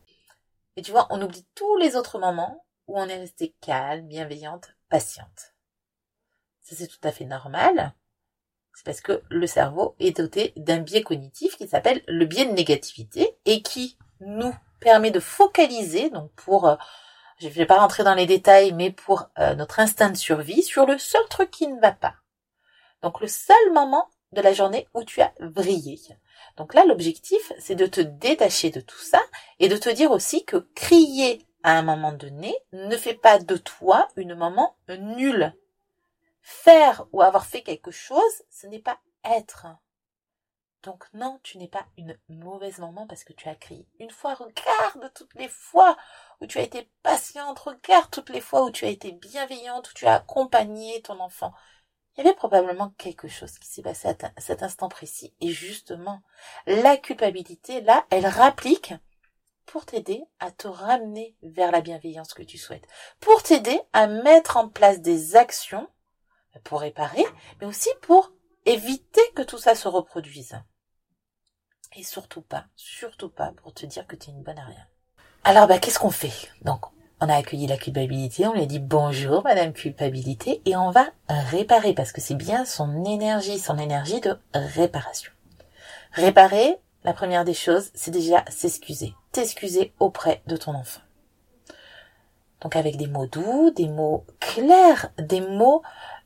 Et 0.76 0.82
tu 0.82 0.90
vois, 0.92 1.06
on 1.10 1.20
oublie 1.22 1.46
tous 1.54 1.76
les 1.76 1.96
autres 1.96 2.18
moments 2.18 2.64
où 2.86 2.98
on 2.98 3.08
est 3.08 3.18
resté 3.18 3.54
calme, 3.60 4.06
bienveillante, 4.06 4.70
patiente. 4.88 5.54
Ça 6.62 6.76
c'est 6.76 6.86
tout 6.86 7.00
à 7.02 7.12
fait 7.12 7.24
normal. 7.24 7.94
C'est 8.74 8.84
parce 8.84 9.00
que 9.00 9.22
le 9.28 9.46
cerveau 9.46 9.94
est 10.00 10.16
doté 10.16 10.52
d'un 10.56 10.78
biais 10.78 11.02
cognitif 11.02 11.56
qui 11.56 11.68
s'appelle 11.68 12.02
le 12.08 12.24
biais 12.24 12.46
de 12.46 12.52
négativité 12.52 13.36
et 13.44 13.62
qui 13.62 13.98
nous 14.20 14.54
permet 14.80 15.10
de 15.10 15.20
focaliser, 15.20 16.10
donc 16.10 16.32
pour, 16.32 16.66
euh, 16.68 16.76
je 17.38 17.48
ne 17.48 17.52
vais 17.52 17.66
pas 17.66 17.78
rentrer 17.78 18.04
dans 18.04 18.14
les 18.14 18.26
détails, 18.26 18.72
mais 18.72 18.90
pour 18.90 19.28
euh, 19.38 19.54
notre 19.54 19.80
instinct 19.80 20.10
de 20.10 20.16
survie, 20.16 20.62
sur 20.62 20.86
le 20.86 20.98
seul 20.98 21.26
truc 21.28 21.50
qui 21.50 21.68
ne 21.68 21.80
va 21.80 21.92
pas. 21.92 22.14
Donc 23.02 23.20
le 23.20 23.28
seul 23.28 23.72
moment 23.72 24.08
de 24.32 24.40
la 24.40 24.52
journée 24.52 24.88
où 24.94 25.04
tu 25.04 25.20
as 25.20 25.32
vrillé. 25.40 25.98
Donc 26.56 26.74
là, 26.74 26.84
l'objectif, 26.86 27.52
c'est 27.58 27.74
de 27.74 27.86
te 27.86 28.00
détacher 28.00 28.70
de 28.70 28.80
tout 28.80 28.98
ça 28.98 29.20
et 29.58 29.68
de 29.68 29.76
te 29.76 29.88
dire 29.88 30.10
aussi 30.10 30.44
que 30.44 30.68
crier 30.74 31.46
à 31.62 31.78
un 31.78 31.82
moment 31.82 32.12
donné 32.12 32.54
ne 32.72 32.96
fait 32.96 33.14
pas 33.14 33.38
de 33.38 33.56
toi 33.56 34.08
une 34.16 34.34
moment 34.34 34.76
nulle. 34.88 35.54
Faire 36.52 37.06
ou 37.12 37.22
avoir 37.22 37.46
fait 37.46 37.62
quelque 37.62 37.92
chose, 37.92 38.42
ce 38.50 38.66
n'est 38.66 38.80
pas 38.80 38.98
être. 39.24 39.68
Donc 40.82 41.04
non, 41.14 41.38
tu 41.44 41.58
n'es 41.58 41.68
pas 41.68 41.86
une 41.96 42.18
mauvaise 42.28 42.78
maman 42.78 43.06
parce 43.06 43.22
que 43.22 43.32
tu 43.32 43.48
as 43.48 43.54
crié. 43.54 43.86
Une 44.00 44.10
fois, 44.10 44.34
regarde 44.34 45.12
toutes 45.14 45.32
les 45.34 45.48
fois 45.48 45.96
où 46.40 46.46
tu 46.46 46.58
as 46.58 46.62
été 46.62 46.90
patiente, 47.04 47.60
regarde 47.60 48.10
toutes 48.10 48.30
les 48.30 48.40
fois 48.40 48.64
où 48.64 48.72
tu 48.72 48.84
as 48.84 48.88
été 48.88 49.12
bienveillante, 49.12 49.90
où 49.90 49.94
tu 49.94 50.06
as 50.06 50.16
accompagné 50.16 51.00
ton 51.02 51.20
enfant. 51.20 51.54
Il 52.16 52.24
y 52.24 52.26
avait 52.26 52.36
probablement 52.36 52.90
quelque 52.98 53.28
chose 53.28 53.56
qui 53.58 53.68
s'est 53.68 53.82
passé 53.82 54.08
à 54.08 54.40
cet 54.40 54.64
instant 54.64 54.88
précis. 54.88 55.32
Et 55.40 55.50
justement, 55.50 56.20
la 56.66 56.96
culpabilité, 56.96 57.80
là, 57.80 58.04
elle 58.10 58.26
rapplique 58.26 58.92
pour 59.66 59.86
t'aider 59.86 60.24
à 60.40 60.50
te 60.50 60.66
ramener 60.66 61.36
vers 61.42 61.70
la 61.70 61.80
bienveillance 61.80 62.34
que 62.34 62.42
tu 62.42 62.58
souhaites, 62.58 62.88
pour 63.20 63.40
t'aider 63.44 63.80
à 63.92 64.08
mettre 64.08 64.56
en 64.56 64.68
place 64.68 65.00
des 65.00 65.36
actions 65.36 65.88
pour 66.64 66.80
réparer, 66.80 67.24
mais 67.60 67.66
aussi 67.66 67.88
pour 68.02 68.32
éviter 68.66 69.22
que 69.34 69.42
tout 69.42 69.58
ça 69.58 69.74
se 69.74 69.88
reproduise. 69.88 70.56
Et 71.96 72.02
surtout 72.04 72.42
pas, 72.42 72.66
surtout 72.76 73.30
pas 73.30 73.52
pour 73.62 73.72
te 73.72 73.86
dire 73.86 74.06
que 74.06 74.16
tu 74.16 74.30
es 74.30 74.32
une 74.32 74.42
bonne 74.42 74.58
à. 74.58 74.86
Alors 75.44 75.66
bah 75.66 75.78
qu'est-ce 75.78 75.98
qu'on 75.98 76.10
fait? 76.10 76.50
Donc 76.62 76.84
on 77.20 77.28
a 77.28 77.34
accueilli 77.34 77.66
la 77.66 77.76
culpabilité, 77.76 78.46
on 78.46 78.52
lui 78.54 78.62
a 78.62 78.66
dit 78.66 78.78
bonjour 78.78 79.42
madame 79.42 79.72
culpabilité 79.72 80.62
et 80.64 80.76
on 80.76 80.90
va 80.90 81.06
réparer 81.28 81.92
parce 81.94 82.12
que 82.12 82.20
c'est 82.20 82.34
bien 82.34 82.64
son 82.64 83.04
énergie, 83.04 83.58
son 83.58 83.78
énergie 83.78 84.20
de 84.20 84.38
réparation. 84.54 85.32
Réparer, 86.12 86.76
la 87.04 87.12
première 87.12 87.44
des 87.44 87.54
choses, 87.54 87.90
c'est 87.94 88.10
déjà 88.10 88.44
s'excuser. 88.48 89.14
T'excuser 89.32 89.92
auprès 89.98 90.42
de 90.46 90.56
ton 90.56 90.74
enfant. 90.74 91.00
Donc 92.60 92.76
avec 92.76 92.96
des 92.96 93.06
mots 93.06 93.26
doux, 93.26 93.70
des 93.70 93.88
mots 93.88 94.26
clairs, 94.38 95.10
des 95.18 95.40
mots 95.40 95.82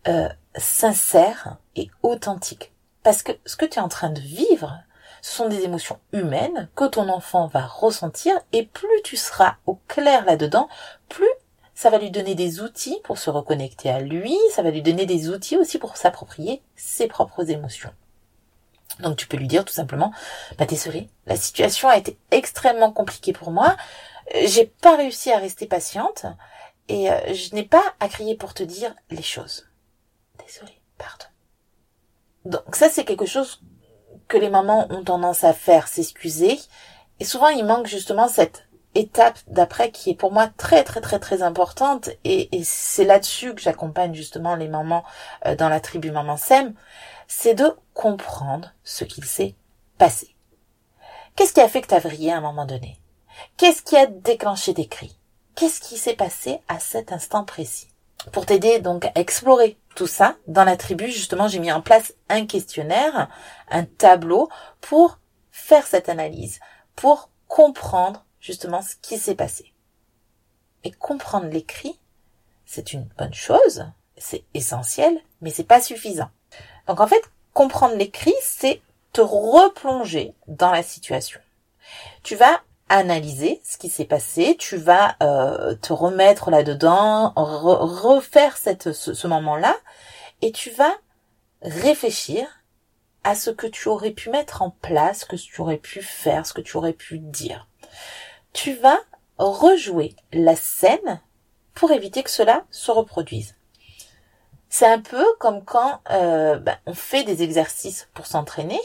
euh, 0.09 0.29
sincères 0.57 1.57
et 1.77 1.91
authentiques. 2.03 2.73
Parce 3.03 3.23
que 3.23 3.33
ce 3.45 3.57
que 3.57 3.67
tu 3.67 3.79
es 3.79 3.83
en 3.83 3.89
train 3.89 4.11
de 4.11 4.21
vivre, 4.21 4.79
ce 5.23 5.33
sont 5.33 5.49
des 5.49 5.63
émotions 5.63 5.99
humaines 6.13 6.69
que 6.77 6.85
ton 6.85 7.09
enfant 7.09 7.47
va 7.47 7.67
ressentir 7.67 8.35
et 8.53 8.65
plus 8.65 9.03
tu 9.05 9.17
seras 9.17 9.57
au 9.67 9.79
clair 9.89 10.25
là-dedans, 10.25 10.69
plus 11.09 11.29
ça 11.75 11.91
va 11.91 11.99
lui 11.99 12.11
donner 12.11 12.35
des 12.35 12.61
outils 12.61 12.99
pour 13.05 13.19
se 13.19 13.31
reconnecter 13.31 13.91
à 13.91 14.01
lui, 14.01 14.37
ça 14.53 14.63
va 14.63 14.71
lui 14.71 14.83
donner 14.83 15.07
des 15.07 15.29
outils 15.29 15.57
aussi 15.57 15.79
pour 15.79 15.97
s'approprier 15.97 16.63
ses 16.77 17.09
propres 17.09 17.51
émotions. 17.51 17.93
Donc 19.01 19.17
tu 19.17 19.27
peux 19.27 19.37
lui 19.37 19.49
dire 19.49 19.65
tout 19.65 19.73
simplement, 19.73 20.13
bah 20.57 20.67
désolé, 20.67 21.09
la 21.27 21.37
situation 21.37 21.89
a 21.89 21.97
été 21.97 22.17
extrêmement 22.31 22.93
compliquée 22.93 23.33
pour 23.33 23.51
moi, 23.51 23.77
j'ai 24.45 24.67
pas 24.67 24.97
réussi 24.97 25.33
à 25.33 25.39
rester 25.39 25.67
patiente 25.67 26.27
et 26.89 27.11
euh, 27.11 27.35
je 27.35 27.55
n'ai 27.55 27.65
pas 27.65 27.83
à 28.01 28.09
crier 28.09 28.37
pour 28.37 28.55
te 28.55 28.63
dire 28.63 28.95
les 29.11 29.23
choses. 29.23 29.67
Désolé, 30.39 30.81
pardon. 30.99 31.27
Donc 32.45 32.77
ça 32.77 32.89
c'est 32.89 33.05
quelque 33.05 33.27
chose 33.27 33.63
que 34.29 34.37
les 34.37 34.51
mamans 34.51 34.87
ont 34.91 35.05
tendance 35.05 35.45
à 35.45 35.53
faire, 35.53 35.89
s'excuser. 35.89 36.59
Et 37.21 37.25
souvent, 37.25 37.49
il 37.49 37.65
manque 37.65 37.87
justement 37.87 38.29
cette 38.29 38.67
étape 38.95 39.39
d'après 39.49 39.91
qui 39.91 40.11
est 40.11 40.15
pour 40.15 40.33
moi 40.33 40.49
très 40.57 40.85
très 40.85 41.01
très 41.01 41.19
très 41.19 41.43
importante 41.43 42.11
et, 42.25 42.49
c'est 42.63 43.05
là-dessus 43.05 43.55
que 43.55 43.61
j'accompagne 43.61 44.15
justement 44.15 44.55
les 44.55 44.69
mamans 44.69 45.05
euh, 45.47 45.57
dans 45.57 45.69
la 45.69 45.81
tribu 45.81 46.13
Maman 46.13 46.37
Sem, 46.37 46.75
c'est 47.27 47.55
de 47.55 47.77
comprendre 47.93 48.73
ce 48.85 49.05
qu'il 49.05 49.25
s'est 49.25 49.57
passé. 49.99 50.35
Qu'est-ce 51.35 51.53
qui 51.53 51.61
a 51.61 51.69
fait 51.69 51.81
que 51.81 51.89
tu 51.89 51.95
as 51.95 51.99
vrillé 52.01 52.33
à 52.33 52.39
un 52.39 52.41
moment 52.41 52.67
donné? 52.67 53.01
Qu'est-ce 53.57 53.83
qui 53.83 53.97
a 53.97 54.07
déclenché 54.07 54.75
tes 54.75 54.87
cris? 54.87 55.19
Qu'est-ce 55.57 55.81
qui 55.81 55.99
s'est 55.99 56.15
passé 56.15 56.61
à 56.69 56.79
cet 56.79 57.13
instant 57.13 57.45
précis? 57.45 57.89
Pour 58.33 58.47
t'aider 58.47 58.79
donc 58.79 59.05
à 59.05 59.13
explorer 59.15 59.79
tout 59.95 60.07
ça, 60.07 60.37
dans 60.47 60.65
la 60.65 60.77
tribu, 60.77 61.11
justement, 61.11 61.49
j'ai 61.49 61.59
mis 61.59 61.73
en 61.73 61.83
place 61.83 62.15
un 62.29 62.47
questionnaire, 62.47 63.29
un 63.71 63.85
tableau 63.85 64.49
pour 64.81 65.19
faire 65.51 65.87
cette 65.87 66.09
analyse, 66.09 66.61
pour 66.97 67.31
comprendre 67.49 68.25
justement 68.41 68.83
ce 68.83 68.97
qui 69.01 69.19
s'est 69.19 69.35
passé. 69.35 69.73
Et 70.83 70.91
comprendre 70.91 71.47
l'écrit, 71.47 71.99
c'est 72.67 72.93
une 72.93 73.09
bonne 73.17 73.35
chose, 73.35 73.87
c'est 74.17 74.45
essentiel, 74.55 75.19
mais 75.41 75.51
c'est 75.51 75.65
pas 75.65 75.81
suffisant. 75.81 76.31
Donc 76.87 77.01
en 77.01 77.07
fait, 77.07 77.23
comprendre 77.53 77.95
l'écrit, 77.95 78.35
c'est 78.43 78.83
te 79.13 79.21
replonger 79.21 80.35
dans 80.49 80.71
la 80.71 80.83
situation. 80.83 81.41
Tu 82.23 82.37
vas 82.37 82.63
analyser 82.89 83.61
ce 83.65 83.79
qui 83.79 83.89
s'est 83.89 84.05
passé, 84.05 84.57
tu 84.59 84.77
vas 84.77 85.17
euh, 85.23 85.75
te 85.75 85.93
remettre 85.93 86.51
là-dedans, 86.51 87.33
refaire 87.37 88.57
cette, 88.57 88.93
ce, 88.93 89.27
moment-là, 89.27 89.75
et 90.43 90.53
tu 90.53 90.71
vas 90.71 90.93
réfléchir 91.63 92.47
à 93.23 93.35
ce 93.35 93.51
que 93.51 93.67
tu 93.67 93.89
aurais 93.89 94.11
pu 94.11 94.29
mettre 94.31 94.61
en 94.61 94.71
place, 94.71 95.21
ce 95.21 95.25
que 95.25 95.37
tu 95.37 95.61
aurais 95.61 95.79
pu 95.79 96.03
faire, 96.03 96.47
ce 96.47 96.53
que 96.53 96.61
tu 96.61 96.77
aurais 96.77 96.93
pu 96.93 97.19
dire. 97.19 97.69
Tu 98.53 98.75
vas 98.75 99.01
rejouer 99.39 100.15
la 100.33 100.55
scène 100.55 101.21
pour 101.73 101.91
éviter 101.91 102.23
que 102.23 102.31
cela 102.31 102.65
se 102.71 102.91
reproduise. 102.91 103.57
C'est 104.69 104.87
un 104.87 105.01
peu 105.01 105.25
comme 105.39 105.65
quand 105.65 106.01
euh, 106.11 106.59
ben, 106.59 106.77
on 106.87 106.95
fait 106.95 107.25
des 107.25 107.43
exercices 107.43 108.09
pour 108.13 108.27
s'entraîner 108.27 108.81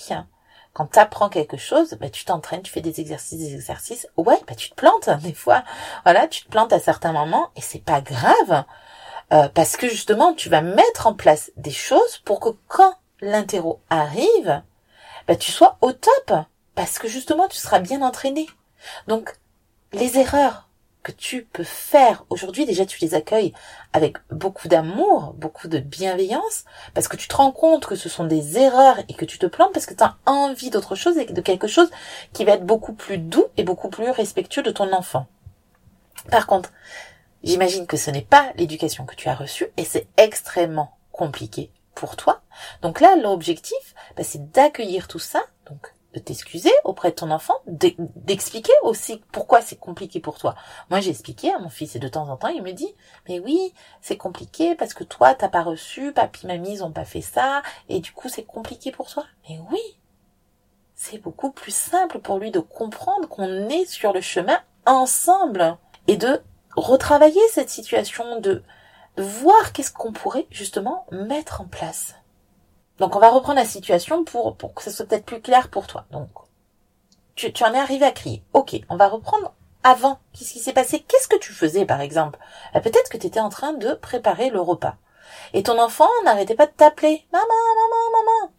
quand 0.80 0.94
tu 0.94 1.00
apprends 1.00 1.28
quelque 1.28 1.58
chose, 1.58 1.98
bah, 2.00 2.10
tu 2.10 2.24
t'entraînes, 2.24 2.62
tu 2.62 2.72
fais 2.72 2.80
des 2.80 3.02
exercices, 3.02 3.38
des 3.38 3.54
exercices. 3.54 4.08
Ouais, 4.16 4.40
bah, 4.48 4.56
tu 4.56 4.70
te 4.70 4.76
plantes 4.76 5.10
hein, 5.10 5.20
des 5.22 5.34
fois. 5.34 5.66
Voilà, 6.06 6.26
tu 6.30 6.46
te 6.46 6.50
plantes 6.50 6.72
à 6.72 6.80
certains 6.80 7.12
moments 7.12 7.50
et 7.58 7.62
c'est 7.62 7.84
pas 7.84 8.00
grave 8.00 8.64
euh, 9.34 9.50
parce 9.50 9.76
que 9.76 9.90
justement, 9.90 10.34
tu 10.34 10.48
vas 10.48 10.62
mettre 10.62 11.06
en 11.06 11.14
place 11.14 11.52
des 11.58 11.72
choses 11.72 12.20
pour 12.24 12.40
que 12.40 12.52
quand 12.70 12.94
l'interro 13.20 13.82
arrive, 13.90 14.64
bah, 15.28 15.36
tu 15.36 15.52
sois 15.52 15.78
au 15.82 15.92
top 15.92 16.32
parce 16.76 16.98
que 16.98 17.10
justement, 17.10 17.50
tu 17.50 17.58
seras 17.58 17.80
bien 17.80 18.02
entraîné. 18.02 18.48
Donc, 19.10 19.36
les 19.92 20.18
erreurs 20.18 20.69
que 21.04 21.12
tu 21.12 21.44
peux 21.44 21.64
faire 21.64 22.26
aujourd'hui, 22.30 22.66
déjà 22.66 22.86
tu 22.86 23.00
les 23.02 23.16
accueilles 23.16 23.54
avec 23.94 24.18
beaucoup 24.32 24.68
d'amour, 24.68 25.34
beaucoup 25.38 25.68
de 25.68 25.80
bienveillance, 25.80 26.66
parce 26.94 27.08
que 27.08 27.16
tu 27.16 27.28
te 27.28 27.36
rends 27.36 27.52
compte 27.52 27.86
que 27.86 27.96
ce 27.96 28.10
sont 28.10 28.26
des 28.26 28.58
erreurs 28.58 29.00
et 29.08 29.14
que 29.14 29.26
tu 29.26 29.40
te 29.40 29.46
plantes 29.46 29.74
parce 29.74 29.86
que 29.86 29.94
tu 29.94 30.04
as 30.04 30.18
envie 30.26 30.70
d'autre 30.70 30.96
chose 30.96 31.18
et 31.18 31.26
de 31.26 31.42
quelque 31.42 31.68
chose 31.68 31.90
qui 32.34 32.44
va 32.44 32.54
être 32.54 32.66
beaucoup 32.66 32.94
plus 32.94 33.18
doux 33.18 33.46
et 33.58 33.64
beaucoup 33.64 33.90
plus 33.90 34.10
respectueux 34.10 34.64
de 34.64 34.72
ton 34.72 34.92
enfant. 34.94 35.28
Par 36.30 36.48
contre, 36.48 36.72
j'imagine 37.44 37.88
que 37.88 37.98
ce 37.98 38.12
n'est 38.12 38.22
pas 38.22 38.52
l'éducation 38.58 39.06
que 39.06 39.16
tu 39.16 39.30
as 39.30 39.36
reçue 39.36 39.68
et 39.78 39.86
c'est 39.86 40.08
extrêmement 40.18 40.98
compliqué 41.12 41.72
pour 41.96 42.18
toi. 42.18 42.42
Donc 42.82 43.00
là, 43.00 43.16
l'objectif, 43.16 43.96
bah, 44.18 44.24
c'est 44.24 44.52
d'accueillir 44.52 45.08
tout 45.08 45.20
ça, 45.20 45.42
donc 45.70 45.94
de 46.14 46.20
t'excuser 46.20 46.72
auprès 46.84 47.12
de 47.12 47.16
ton 47.16 47.30
enfant, 47.30 47.56
d'expliquer 47.68 48.74
aussi 48.84 49.22
pourquoi 49.32 49.62
c'est 49.62 49.76
compliqué 49.76 50.20
pour 50.20 50.40
toi. 50.40 50.56
Moi, 50.90 51.00
j'ai 51.02 51.12
expliqué 51.12 51.54
à 51.54 51.60
mon 51.60 51.70
fils 51.70 51.96
et 51.96 52.00
de 52.00 52.08
temps 52.08 52.30
en 52.30 52.38
temps, 52.38 52.48
il 52.48 52.64
me 52.64 52.72
dit, 52.72 52.96
mais 53.28 53.40
oui, 53.40 53.74
c'est 54.02 54.18
compliqué 54.18 54.76
parce 54.76 54.94
que 54.94 55.04
toi, 55.04 55.36
t'as 55.36 55.50
pas 55.50 55.62
reçu, 55.62 56.12
papy, 56.12 56.48
mamie, 56.48 56.74
ils 56.74 56.84
ont 56.84 56.92
pas 56.92 57.06
fait 57.06 57.22
ça, 57.22 57.62
et 57.90 58.00
du 58.00 58.12
coup, 58.12 58.28
c'est 58.28 58.44
compliqué 58.44 58.92
pour 58.92 59.08
toi. 59.08 59.26
Mais 59.48 59.60
oui, 59.72 60.00
c'est 60.96 61.20
beaucoup 61.20 61.52
plus 61.52 61.76
simple 61.76 62.20
pour 62.20 62.40
lui 62.40 62.52
de 62.52 62.60
comprendre 62.60 63.30
qu'on 63.30 63.70
est 63.70 63.86
sur 63.86 64.12
le 64.12 64.22
chemin 64.22 64.60
ensemble 64.86 65.78
et 66.08 66.18
de 66.18 66.42
retravailler 66.76 67.42
cette 67.52 67.70
situation, 67.70 68.40
de, 68.40 68.64
de 69.16 69.24
voir 69.24 69.74
qu'est-ce 69.74 69.92
qu'on 69.92 70.12
pourrait 70.12 70.48
justement 70.50 71.06
mettre 71.12 71.62
en 71.62 71.66
place. 71.66 72.16
Donc 73.00 73.16
on 73.16 73.20
va 73.20 73.30
reprendre 73.30 73.60
la 73.60 73.66
situation 73.66 74.24
pour, 74.24 74.56
pour 74.56 74.74
que 74.74 74.84
ce 74.84 74.92
soit 74.92 75.06
peut-être 75.06 75.26
plus 75.26 75.42
clair 75.42 75.70
pour 75.70 75.88
toi. 75.88 76.06
Donc 76.12 76.30
tu, 77.36 77.54
tu 77.54 77.64
en 77.64 77.74
es 77.74 77.80
arrivé 77.80 78.06
à 78.06 78.12
crier. 78.12 78.44
Ok, 78.54 78.76
on 78.90 78.98
va 78.98 79.08
reprendre 79.08 79.54
avant. 79.84 80.20
Qu'est-ce 80.34 80.54
qui 80.54 80.60
s'est 80.60 80.74
passé? 80.74 81.00
Qu'est-ce 81.08 81.28
que 81.28 81.38
tu 81.38 81.54
faisais 81.54 81.86
par 81.86 82.02
exemple? 82.02 82.40
Bah, 82.74 82.82
Peut-être 82.82 83.10
que 83.10 83.18
tu 83.18 83.28
étais 83.28 83.40
en 83.40 83.50
train 83.50 83.74
de 83.74 83.94
préparer 83.94 84.50
le 84.50 84.60
repas. 84.60 84.96
Et 85.54 85.64
ton 85.64 85.80
enfant 85.80 86.10
n'arrêtait 86.26 86.56
pas 86.56 86.66
de 86.66 86.72
t'appeler. 86.72 87.26
Maman, 87.32 87.46
maman, 87.46 88.18
maman. 88.18 88.54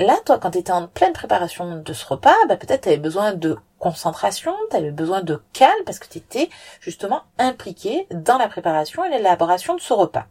Là, 0.00 0.18
toi, 0.24 0.38
quand 0.38 0.50
tu 0.50 0.58
étais 0.58 0.72
en 0.72 0.88
pleine 0.88 1.12
préparation 1.12 1.76
de 1.76 1.92
ce 1.92 2.04
repas, 2.04 2.34
bah, 2.48 2.56
peut-être 2.56 2.82
tu 2.82 2.88
avais 2.88 2.98
besoin 2.98 3.32
de 3.32 3.56
concentration, 3.78 4.56
tu 4.70 4.76
avais 4.76 4.90
besoin 4.90 5.22
de 5.22 5.40
calme 5.52 5.84
parce 5.86 6.00
que 6.00 6.08
tu 6.08 6.18
étais 6.18 6.48
justement 6.80 7.22
impliqué 7.38 8.08
dans 8.10 8.38
la 8.38 8.48
préparation 8.48 9.04
et 9.04 9.10
l'élaboration 9.10 9.76
de 9.76 9.80
ce 9.80 9.92
repas. 9.92 10.26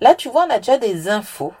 Là, 0.00 0.14
tu 0.14 0.30
vois, 0.30 0.46
on 0.46 0.50
a 0.50 0.58
déjà 0.58 0.78
des 0.78 1.10
infos 1.10 1.52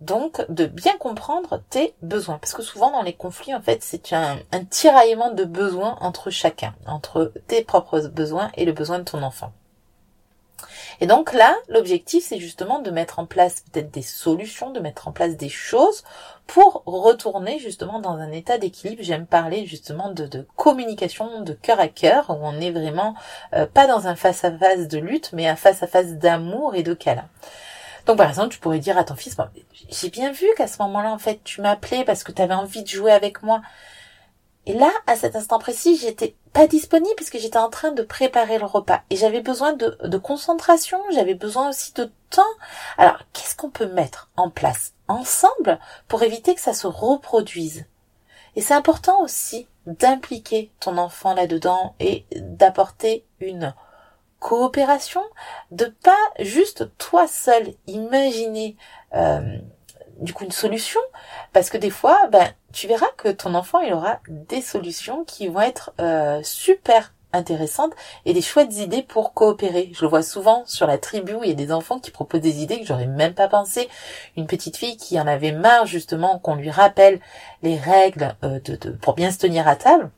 donc 0.00 0.44
de 0.48 0.66
bien 0.66 0.96
comprendre 0.98 1.62
tes 1.70 1.94
besoins. 2.02 2.38
Parce 2.38 2.54
que 2.54 2.62
souvent 2.62 2.90
dans 2.90 3.02
les 3.02 3.12
conflits, 3.12 3.54
en 3.54 3.60
fait, 3.60 3.82
c'est 3.82 4.12
un, 4.12 4.38
tiraillement 4.70 5.30
de 5.30 5.44
besoins 5.44 5.96
entre 6.00 6.30
chacun, 6.30 6.74
entre 6.86 7.32
tes 7.46 7.62
propres 7.62 8.00
besoins 8.00 8.50
et 8.54 8.64
le 8.64 8.72
besoin 8.72 8.98
de 8.98 9.04
ton 9.04 9.22
enfant. 9.22 9.52
Et 11.02 11.06
donc 11.06 11.32
là, 11.32 11.56
l'objectif, 11.68 12.24
c'est 12.24 12.38
justement 12.38 12.80
de 12.80 12.90
mettre 12.90 13.18
en 13.18 13.24
place 13.24 13.62
peut-être 13.72 13.90
des 13.90 14.02
solutions, 14.02 14.70
de 14.70 14.80
mettre 14.80 15.08
en 15.08 15.12
place 15.12 15.36
des 15.36 15.48
choses 15.48 16.04
pour 16.46 16.82
retourner 16.84 17.58
justement 17.58 18.00
dans 18.00 18.16
un 18.16 18.30
état 18.32 18.58
d'équilibre. 18.58 19.02
J'aime 19.02 19.26
parler 19.26 19.64
justement 19.64 20.10
de, 20.10 20.46
communication 20.56 21.40
de 21.40 21.54
cœur 21.54 21.80
à 21.80 21.88
cœur, 21.88 22.28
où 22.28 22.38
on 22.42 22.60
est 22.60 22.70
vraiment 22.70 23.14
euh, 23.54 23.66
pas 23.66 23.86
dans 23.86 24.08
un 24.08 24.16
face 24.16 24.44
à 24.44 24.50
-face 24.50 24.88
de 24.88 24.98
lutte, 24.98 25.30
mais 25.32 25.48
un 25.48 25.56
face 25.56 25.82
à 25.82 25.86
face 25.86 26.14
d'amour 26.14 26.74
et 26.74 26.82
de 26.82 26.92
câlin. 26.92 27.28
Donc 28.10 28.18
par 28.18 28.28
exemple, 28.28 28.52
tu 28.52 28.58
pourrais 28.58 28.80
dire 28.80 28.98
à 28.98 29.04
ton 29.04 29.14
fils, 29.14 29.36
j'ai 29.88 30.10
bien 30.10 30.32
vu 30.32 30.48
qu'à 30.56 30.66
ce 30.66 30.82
moment-là, 30.82 31.12
en 31.12 31.18
fait, 31.18 31.44
tu 31.44 31.60
m'appelais 31.60 32.04
parce 32.04 32.24
que 32.24 32.32
tu 32.32 32.42
avais 32.42 32.54
envie 32.54 32.82
de 32.82 32.88
jouer 32.88 33.12
avec 33.12 33.44
moi. 33.44 33.62
Et 34.66 34.74
là, 34.74 34.90
à 35.06 35.14
cet 35.14 35.36
instant 35.36 35.60
précis, 35.60 35.96
j'étais 35.96 36.34
pas 36.52 36.66
disponible 36.66 37.14
puisque 37.14 37.38
j'étais 37.38 37.56
en 37.56 37.70
train 37.70 37.92
de 37.92 38.02
préparer 38.02 38.58
le 38.58 38.64
repas 38.64 39.02
et 39.10 39.16
j'avais 39.16 39.42
besoin 39.42 39.74
de, 39.74 39.96
de 40.02 40.18
concentration, 40.18 40.98
j'avais 41.14 41.36
besoin 41.36 41.68
aussi 41.68 41.94
de 41.94 42.10
temps. 42.30 42.42
Alors, 42.98 43.18
qu'est-ce 43.32 43.54
qu'on 43.54 43.70
peut 43.70 43.86
mettre 43.86 44.28
en 44.36 44.50
place 44.50 44.94
ensemble 45.06 45.78
pour 46.08 46.24
éviter 46.24 46.56
que 46.56 46.60
ça 46.60 46.74
se 46.74 46.88
reproduise? 46.88 47.84
Et 48.56 48.60
c'est 48.60 48.74
important 48.74 49.22
aussi 49.22 49.68
d'impliquer 49.86 50.72
ton 50.80 50.98
enfant 50.98 51.32
là-dedans 51.32 51.94
et 52.00 52.26
d'apporter 52.34 53.24
une 53.38 53.72
coopération, 54.40 55.22
de 55.70 55.84
pas 56.02 56.16
juste 56.40 56.96
toi 56.98 57.28
seul 57.28 57.74
imaginer 57.86 58.76
euh, 59.14 59.58
du 60.18 60.32
coup 60.34 60.44
une 60.44 60.50
solution, 60.50 61.00
parce 61.52 61.70
que 61.70 61.78
des 61.78 61.90
fois, 61.90 62.26
ben 62.32 62.52
tu 62.72 62.88
verras 62.88 63.10
que 63.16 63.28
ton 63.28 63.54
enfant 63.54 63.80
il 63.80 63.92
aura 63.92 64.20
des 64.28 64.62
solutions 64.62 65.24
qui 65.24 65.48
vont 65.48 65.60
être 65.60 65.92
euh, 66.00 66.40
super 66.42 67.12
intéressantes 67.32 67.92
et 68.24 68.32
des 68.32 68.42
chouettes 68.42 68.76
idées 68.76 69.02
pour 69.02 69.34
coopérer. 69.34 69.90
Je 69.94 70.02
le 70.02 70.08
vois 70.08 70.22
souvent 70.22 70.64
sur 70.66 70.86
la 70.86 70.98
tribu 70.98 71.34
où 71.34 71.44
il 71.44 71.50
y 71.50 71.52
a 71.52 71.54
des 71.54 71.72
enfants 71.72 72.00
qui 72.00 72.10
proposent 72.10 72.40
des 72.40 72.60
idées 72.62 72.80
que 72.80 72.86
j'aurais 72.86 73.06
même 73.06 73.34
pas 73.34 73.48
pensé. 73.48 73.88
Une 74.36 74.46
petite 74.46 74.76
fille 74.76 74.96
qui 74.96 75.18
en 75.20 75.26
avait 75.26 75.52
marre 75.52 75.86
justement 75.86 76.38
qu'on 76.38 76.56
lui 76.56 76.70
rappelle 76.70 77.20
les 77.62 77.76
règles 77.76 78.34
euh, 78.42 78.58
de, 78.60 78.90
pour 78.90 79.14
bien 79.14 79.30
se 79.30 79.38
tenir 79.38 79.68
à 79.68 79.76
table 79.76 80.10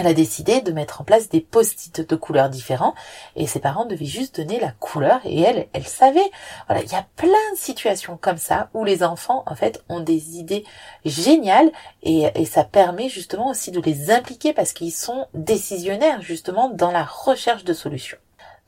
elle 0.00 0.06
a 0.06 0.14
décidé 0.14 0.62
de 0.62 0.72
mettre 0.72 1.02
en 1.02 1.04
place 1.04 1.28
des 1.28 1.42
post-it 1.42 2.08
de 2.08 2.16
couleurs 2.16 2.48
différents 2.48 2.94
et 3.36 3.46
ses 3.46 3.60
parents 3.60 3.84
devaient 3.84 4.06
juste 4.06 4.40
donner 4.40 4.58
la 4.58 4.72
couleur 4.72 5.20
et 5.24 5.42
elle, 5.42 5.68
elle 5.74 5.86
savait. 5.86 6.30
Voilà, 6.68 6.82
il 6.82 6.90
y 6.90 6.94
a 6.94 7.06
plein 7.16 7.28
de 7.52 7.58
situations 7.58 8.16
comme 8.18 8.38
ça 8.38 8.70
où 8.72 8.82
les 8.82 9.02
enfants, 9.02 9.42
en 9.44 9.54
fait, 9.54 9.84
ont 9.90 10.00
des 10.00 10.38
idées 10.38 10.64
géniales 11.04 11.70
et, 12.02 12.30
et 12.34 12.46
ça 12.46 12.64
permet 12.64 13.10
justement 13.10 13.50
aussi 13.50 13.72
de 13.72 13.80
les 13.82 14.10
impliquer 14.10 14.54
parce 14.54 14.72
qu'ils 14.72 14.94
sont 14.94 15.26
décisionnaires 15.34 16.22
justement 16.22 16.70
dans 16.70 16.92
la 16.92 17.04
recherche 17.04 17.64
de 17.64 17.74
solutions. 17.74 18.18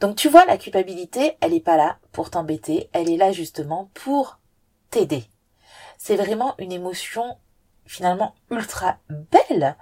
Donc 0.01 0.17
tu 0.17 0.29
vois, 0.29 0.45
la 0.45 0.59
culpabilité, 0.59 1.39
elle 1.41 1.53
n'est 1.53 1.61
pas 1.61 1.79
là 1.79 1.97
pour 2.13 2.29
t'embêter, 2.29 2.91
elle 2.93 3.09
est 3.09 3.17
là 3.17 3.33
justement 3.33 3.89
pour 3.95 4.39
t'aider. 4.91 5.25
C'est 5.97 6.17
vraiment 6.17 6.55
une 6.59 6.73
émotion 6.73 7.39
finalement 7.87 8.35
ultra 8.51 8.99
belle 9.09 9.77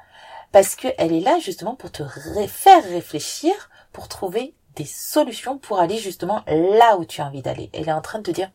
parce 0.52 0.74
qu'elle 0.76 1.12
est 1.12 1.20
là 1.20 1.38
justement 1.38 1.74
pour 1.74 1.92
te 1.92 2.02
faire 2.48 2.82
réfléchir, 2.84 3.52
pour 3.92 4.08
trouver 4.08 4.54
des 4.76 4.84
solutions 4.84 5.58
pour 5.58 5.80
aller 5.80 5.98
justement 5.98 6.42
là 6.46 6.96
où 6.96 7.04
tu 7.04 7.20
as 7.20 7.26
envie 7.26 7.42
d'aller. 7.42 7.70
Elle 7.72 7.88
est 7.88 7.92
en 7.92 8.00
train 8.00 8.18
de 8.18 8.24
te 8.24 8.30
dire, 8.30 8.50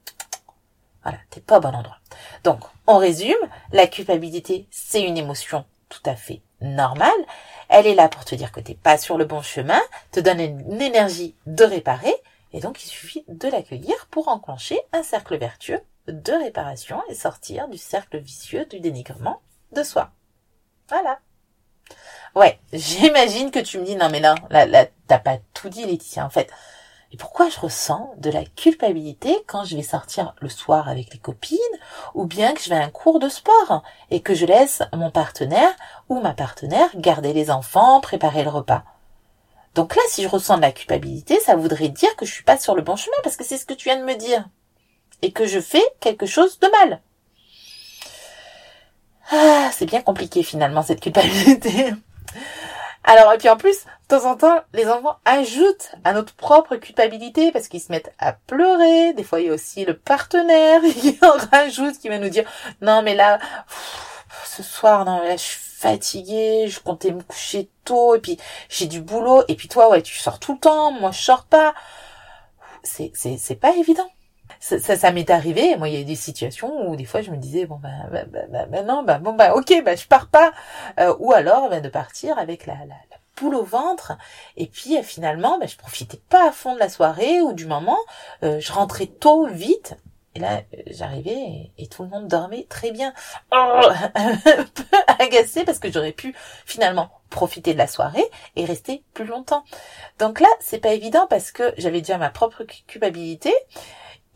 voilà, 1.03 1.19
t'es 1.29 1.41
pas 1.41 1.57
au 1.57 1.61
bon 1.61 1.75
endroit. 1.75 1.99
Donc, 2.43 2.61
on 2.87 2.97
résume, 2.97 3.35
la 3.71 3.87
culpabilité, 3.87 4.67
c'est 4.71 5.03
une 5.03 5.17
émotion 5.17 5.65
tout 5.89 6.01
à 6.05 6.15
fait 6.15 6.41
normale. 6.61 7.11
Elle 7.69 7.87
est 7.87 7.95
là 7.95 8.09
pour 8.09 8.25
te 8.25 8.35
dire 8.35 8.51
que 8.51 8.59
t'es 8.59 8.75
pas 8.75 8.97
sur 8.97 9.17
le 9.17 9.25
bon 9.25 9.41
chemin, 9.41 9.81
te 10.11 10.19
donne 10.19 10.39
une 10.39 10.81
énergie 10.81 11.35
de 11.45 11.63
réparer, 11.63 12.15
et 12.53 12.59
donc 12.59 12.83
il 12.83 12.87
suffit 12.87 13.25
de 13.27 13.47
l'accueillir 13.49 14.07
pour 14.09 14.29
enclencher 14.29 14.79
un 14.93 15.03
cercle 15.03 15.37
vertueux 15.37 15.81
de 16.07 16.31
réparation 16.31 17.01
et 17.09 17.15
sortir 17.15 17.67
du 17.67 17.77
cercle 17.77 18.17
vicieux 18.17 18.65
du 18.65 18.79
dénigrement 18.79 19.41
de 19.73 19.83
soi. 19.83 20.11
Voilà. 20.89 21.19
Ouais, 22.35 22.59
j'imagine 22.73 23.49
que 23.49 23.59
tu 23.59 23.79
me 23.79 23.85
dis 23.85 23.95
non 23.95 24.09
mais 24.09 24.19
là, 24.19 24.35
là, 24.49 24.65
là 24.65 24.85
t'as 25.07 25.19
pas 25.19 25.37
tout 25.53 25.69
dit 25.69 25.85
Laetitia 25.85 26.25
en 26.25 26.29
fait. 26.29 26.51
Et 27.13 27.17
pourquoi 27.17 27.49
je 27.49 27.59
ressens 27.59 28.13
de 28.17 28.29
la 28.29 28.43
culpabilité 28.43 29.37
quand 29.47 29.63
je 29.63 29.77
vais 29.77 29.83
sortir 29.83 30.35
le 30.41 30.49
soir 30.49 30.89
avec 30.89 31.13
les 31.13 31.19
copines 31.19 31.57
ou 32.13 32.25
bien 32.25 32.53
que 32.53 32.61
je 32.61 32.69
vais 32.69 32.75
à 32.75 32.83
un 32.83 32.89
cours 32.89 33.19
de 33.19 33.29
sport 33.29 33.83
et 34.11 34.21
que 34.21 34.33
je 34.33 34.45
laisse 34.45 34.81
mon 34.91 35.11
partenaire 35.11 35.71
ou 36.09 36.19
ma 36.19 36.33
partenaire 36.33 36.89
garder 36.95 37.31
les 37.31 37.51
enfants, 37.51 38.01
préparer 38.01 38.43
le 38.43 38.49
repas? 38.49 38.83
Donc 39.75 39.95
là, 39.95 40.01
si 40.09 40.23
je 40.23 40.27
ressens 40.27 40.57
de 40.57 40.61
la 40.61 40.73
culpabilité, 40.73 41.39
ça 41.39 41.55
voudrait 41.55 41.89
dire 41.89 42.15
que 42.17 42.25
je 42.25 42.33
suis 42.33 42.43
pas 42.43 42.57
sur 42.57 42.75
le 42.75 42.81
bon 42.81 42.97
chemin 42.97 43.17
parce 43.23 43.37
que 43.37 43.45
c'est 43.45 43.57
ce 43.57 43.65
que 43.65 43.73
tu 43.73 43.87
viens 43.87 43.99
de 43.99 44.05
me 44.05 44.15
dire 44.15 44.49
et 45.21 45.31
que 45.31 45.45
je 45.45 45.61
fais 45.61 45.83
quelque 46.01 46.25
chose 46.25 46.59
de 46.59 46.67
mal. 46.67 47.01
Ah, 49.31 49.69
c'est 49.71 49.85
bien 49.85 50.01
compliqué 50.01 50.43
finalement 50.43 50.83
cette 50.83 51.01
culpabilité. 51.01 51.93
Alors, 53.03 53.33
et 53.33 53.37
puis 53.37 53.49
en 53.49 53.57
plus, 53.57 53.85
de 54.09 54.17
temps 54.17 54.25
en 54.25 54.35
temps, 54.35 54.59
les 54.73 54.87
enfants 54.87 55.19
ajoutent 55.25 55.91
à 56.03 56.13
notre 56.13 56.33
propre 56.33 56.75
culpabilité 56.75 57.51
parce 57.51 57.67
qu'ils 57.67 57.81
se 57.81 57.91
mettent 57.91 58.13
à 58.17 58.33
pleurer. 58.33 59.13
Des 59.13 59.23
fois, 59.23 59.39
il 59.39 59.47
y 59.47 59.49
a 59.49 59.53
aussi 59.53 59.85
le 59.85 59.95
partenaire 59.95 60.81
qui 60.99 61.17
en 61.21 61.37
rajoute, 61.51 61.99
qui 61.99 62.09
va 62.09 62.17
nous 62.17 62.29
dire, 62.29 62.49
non, 62.81 63.03
mais 63.03 63.13
là, 63.15 63.39
ce 64.45 64.63
soir, 64.63 65.05
non, 65.05 65.21
là, 65.21 65.37
je 65.37 65.43
suis 65.43 65.59
fatiguée, 65.59 66.67
je 66.67 66.79
comptais 66.79 67.11
me 67.11 67.21
coucher 67.21 67.69
tôt, 67.83 68.15
et 68.15 68.19
puis 68.19 68.39
j'ai 68.69 68.87
du 68.87 69.01
boulot, 69.01 69.43
et 69.47 69.55
puis 69.55 69.67
toi, 69.67 69.89
ouais, 69.89 70.01
tu 70.01 70.15
sors 70.15 70.39
tout 70.39 70.53
le 70.53 70.59
temps, 70.59 70.91
moi, 70.91 71.11
je 71.11 71.21
sors 71.21 71.45
pas. 71.45 71.75
C'est, 72.83 73.11
c'est, 73.13 73.37
c'est 73.37 73.55
pas 73.55 73.75
évident 73.75 74.09
ça, 74.65 74.95
ça, 74.97 75.11
m'est 75.11 75.29
arrivé. 75.29 75.75
Moi, 75.77 75.89
il 75.89 75.97
y 75.97 76.01
a 76.01 76.03
des 76.03 76.15
situations 76.15 76.89
où 76.89 76.95
des 76.95 77.05
fois 77.05 77.21
je 77.21 77.29
me 77.29 77.37
disais 77.37 77.65
bon 77.65 77.75
bah, 77.75 77.89
bah, 78.11 78.23
bah, 78.25 78.39
bah, 78.49 78.65
bah 78.65 78.81
non, 78.81 79.03
bah 79.03 79.19
bon 79.19 79.33
bah 79.33 79.53
ok, 79.53 79.83
bah 79.83 79.95
je 79.95 80.07
pars 80.07 80.27
pas, 80.27 80.53
euh, 80.99 81.13
ou 81.19 81.33
alors 81.33 81.69
bah, 81.69 81.81
de 81.81 81.89
partir 81.89 82.39
avec 82.39 82.65
la, 82.65 82.73
la, 82.73 82.95
la 83.11 83.17
boule 83.37 83.55
au 83.55 83.63
ventre. 83.63 84.13
Et 84.57 84.65
puis 84.65 84.97
euh, 84.97 85.03
finalement, 85.03 85.59
bah, 85.59 85.67
je 85.67 85.77
profitais 85.77 86.19
pas 86.29 86.49
à 86.49 86.51
fond 86.51 86.73
de 86.73 86.79
la 86.79 86.89
soirée 86.89 87.41
ou 87.41 87.53
du 87.53 87.67
moment. 87.67 87.99
Euh, 88.43 88.59
je 88.59 88.71
rentrais 88.73 89.05
tôt, 89.05 89.45
vite. 89.45 89.95
Et 90.33 90.39
là, 90.39 90.63
j'arrivais 90.87 91.71
et, 91.77 91.87
tout 91.87 92.03
le 92.03 92.09
monde 92.09 92.27
dormait 92.27 92.65
très 92.67 92.91
bien. 92.91 93.13
Oh, 93.51 93.81
un 94.15 94.35
peu 94.35 94.97
agacé 95.19 95.63
parce 95.63 95.79
que 95.79 95.89
j'aurais 95.89 96.11
pu 96.11 96.35
finalement 96.65 97.09
profiter 97.29 97.71
de 97.73 97.77
la 97.77 97.87
soirée 97.87 98.25
et 98.57 98.65
rester 98.65 99.03
plus 99.13 99.25
longtemps. 99.25 99.63
Donc 100.19 100.41
là, 100.41 100.49
c'est 100.59 100.79
pas 100.79 100.91
évident 100.91 101.25
parce 101.29 101.51
que 101.51 101.73
j'avais 101.77 102.01
déjà 102.01 102.17
ma 102.17 102.31
propre 102.31 102.63
culpabilité. 102.87 103.53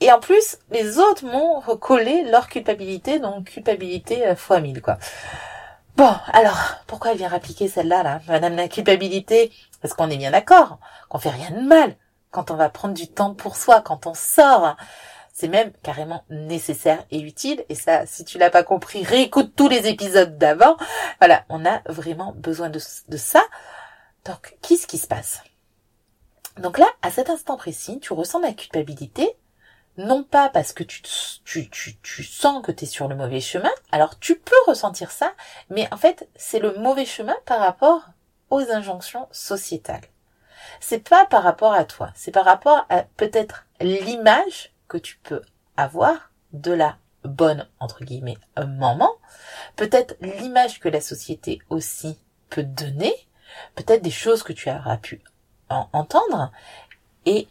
Et 0.01 0.11
en 0.11 0.19
plus, 0.19 0.57
les 0.71 0.97
autres 0.97 1.25
m'ont 1.25 1.59
recollé 1.59 2.23
leur 2.23 2.47
culpabilité, 2.47 3.19
donc 3.19 3.45
culpabilité 3.45 4.25
euh, 4.27 4.35
fois 4.35 4.59
mille, 4.59 4.81
quoi. 4.81 4.97
Bon, 5.97 6.13
alors, 6.31 6.75
pourquoi 6.87 7.11
elle 7.11 7.17
vient 7.17 7.27
rappliquer 7.27 7.67
celle-là, 7.67 8.03
là, 8.03 8.21
Madame 8.27 8.55
la 8.55 8.69
culpabilité? 8.69 9.51
Parce 9.81 9.93
qu'on 9.93 10.09
est 10.09 10.17
bien 10.17 10.31
d'accord, 10.31 10.79
qu'on 11.09 11.19
fait 11.19 11.29
rien 11.29 11.51
de 11.51 11.67
mal, 11.67 11.97
quand 12.31 12.51
on 12.51 12.55
va 12.55 12.69
prendre 12.69 12.93
du 12.93 13.07
temps 13.07 13.33
pour 13.33 13.57
soi, 13.57 13.81
quand 13.81 14.07
on 14.07 14.13
sort. 14.13 14.77
C'est 15.33 15.47
même 15.47 15.71
carrément 15.83 16.23
nécessaire 16.29 17.03
et 17.11 17.19
utile. 17.19 17.65
Et 17.69 17.75
ça, 17.75 18.05
si 18.05 18.25
tu 18.25 18.37
l'as 18.37 18.49
pas 18.49 18.63
compris, 18.63 19.03
réécoute 19.03 19.53
tous 19.55 19.69
les 19.69 19.87
épisodes 19.87 20.37
d'avant. 20.37 20.75
Voilà, 21.19 21.45
on 21.49 21.65
a 21.65 21.81
vraiment 21.87 22.33
besoin 22.35 22.69
de, 22.69 22.79
de 23.07 23.17
ça. 23.17 23.41
Donc, 24.25 24.57
qu'est-ce 24.61 24.87
qui 24.87 24.97
se 24.97 25.07
passe? 25.07 25.41
Donc 26.57 26.77
là, 26.77 26.87
à 27.01 27.09
cet 27.09 27.29
instant 27.29 27.55
précis, 27.55 27.99
tu 27.99 28.11
ressens 28.11 28.39
la 28.39 28.51
culpabilité, 28.51 29.37
non 29.99 30.23
pas 30.23 30.49
parce 30.49 30.71
que 30.73 30.83
tu, 30.83 31.01
tu, 31.43 31.69
tu, 31.69 31.97
tu 31.97 32.23
sens 32.23 32.63
que 32.63 32.71
tu 32.71 32.85
es 32.85 32.87
sur 32.87 33.07
le 33.07 33.15
mauvais 33.15 33.41
chemin, 33.41 33.71
alors 33.91 34.17
tu 34.17 34.39
peux 34.39 34.55
ressentir 34.65 35.11
ça, 35.11 35.33
mais 35.69 35.87
en 35.93 35.97
fait 35.97 36.27
c'est 36.35 36.59
le 36.59 36.73
mauvais 36.77 37.05
chemin 37.05 37.35
par 37.45 37.59
rapport 37.59 38.05
aux 38.49 38.71
injonctions 38.71 39.27
sociétales. 39.31 40.05
C'est 40.79 41.07
pas 41.07 41.25
par 41.25 41.43
rapport 41.43 41.73
à 41.73 41.83
toi, 41.83 42.11
c'est 42.15 42.31
par 42.31 42.45
rapport 42.45 42.85
à 42.89 43.03
peut-être 43.17 43.65
l'image 43.81 44.73
que 44.87 44.97
tu 44.97 45.17
peux 45.17 45.41
avoir 45.75 46.31
de 46.53 46.71
la 46.71 46.97
bonne 47.23 47.67
entre 47.79 48.05
guillemets 48.05 48.37
maman, 48.57 49.11
peut-être 49.75 50.15
l'image 50.21 50.79
que 50.79 50.87
la 50.89 51.01
société 51.01 51.59
aussi 51.69 52.17
peut 52.49 52.63
donner, 52.63 53.13
peut-être 53.75 54.01
des 54.01 54.11
choses 54.11 54.43
que 54.43 54.53
tu 54.53 54.69
auras 54.69 54.97
pu 54.97 55.21
entendre 55.69 56.51
et 57.25 57.47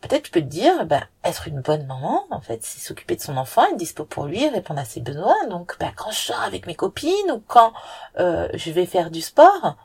peut-être 0.00 0.24
tu 0.24 0.30
peux 0.30 0.40
te 0.40 0.46
dire, 0.46 0.86
ben, 0.86 1.02
être 1.24 1.48
une 1.48 1.60
bonne 1.60 1.86
maman, 1.86 2.24
en 2.30 2.40
fait, 2.40 2.60
c'est 2.62 2.80
s'occuper 2.80 3.16
de 3.16 3.20
son 3.20 3.36
enfant, 3.36 3.66
être 3.66 3.76
dispo 3.76 4.04
pour 4.04 4.26
lui, 4.26 4.48
répondre 4.48 4.80
à 4.80 4.84
ses 4.84 5.00
besoins. 5.00 5.46
Donc, 5.48 5.76
ben, 5.78 5.92
quand 5.96 6.10
je 6.10 6.18
sors 6.18 6.40
avec 6.42 6.66
mes 6.66 6.74
copines 6.74 7.30
ou 7.32 7.42
quand 7.46 7.72
euh, 8.18 8.48
je 8.54 8.70
vais 8.70 8.86
faire 8.86 9.10
du 9.10 9.20
sport, 9.20 9.76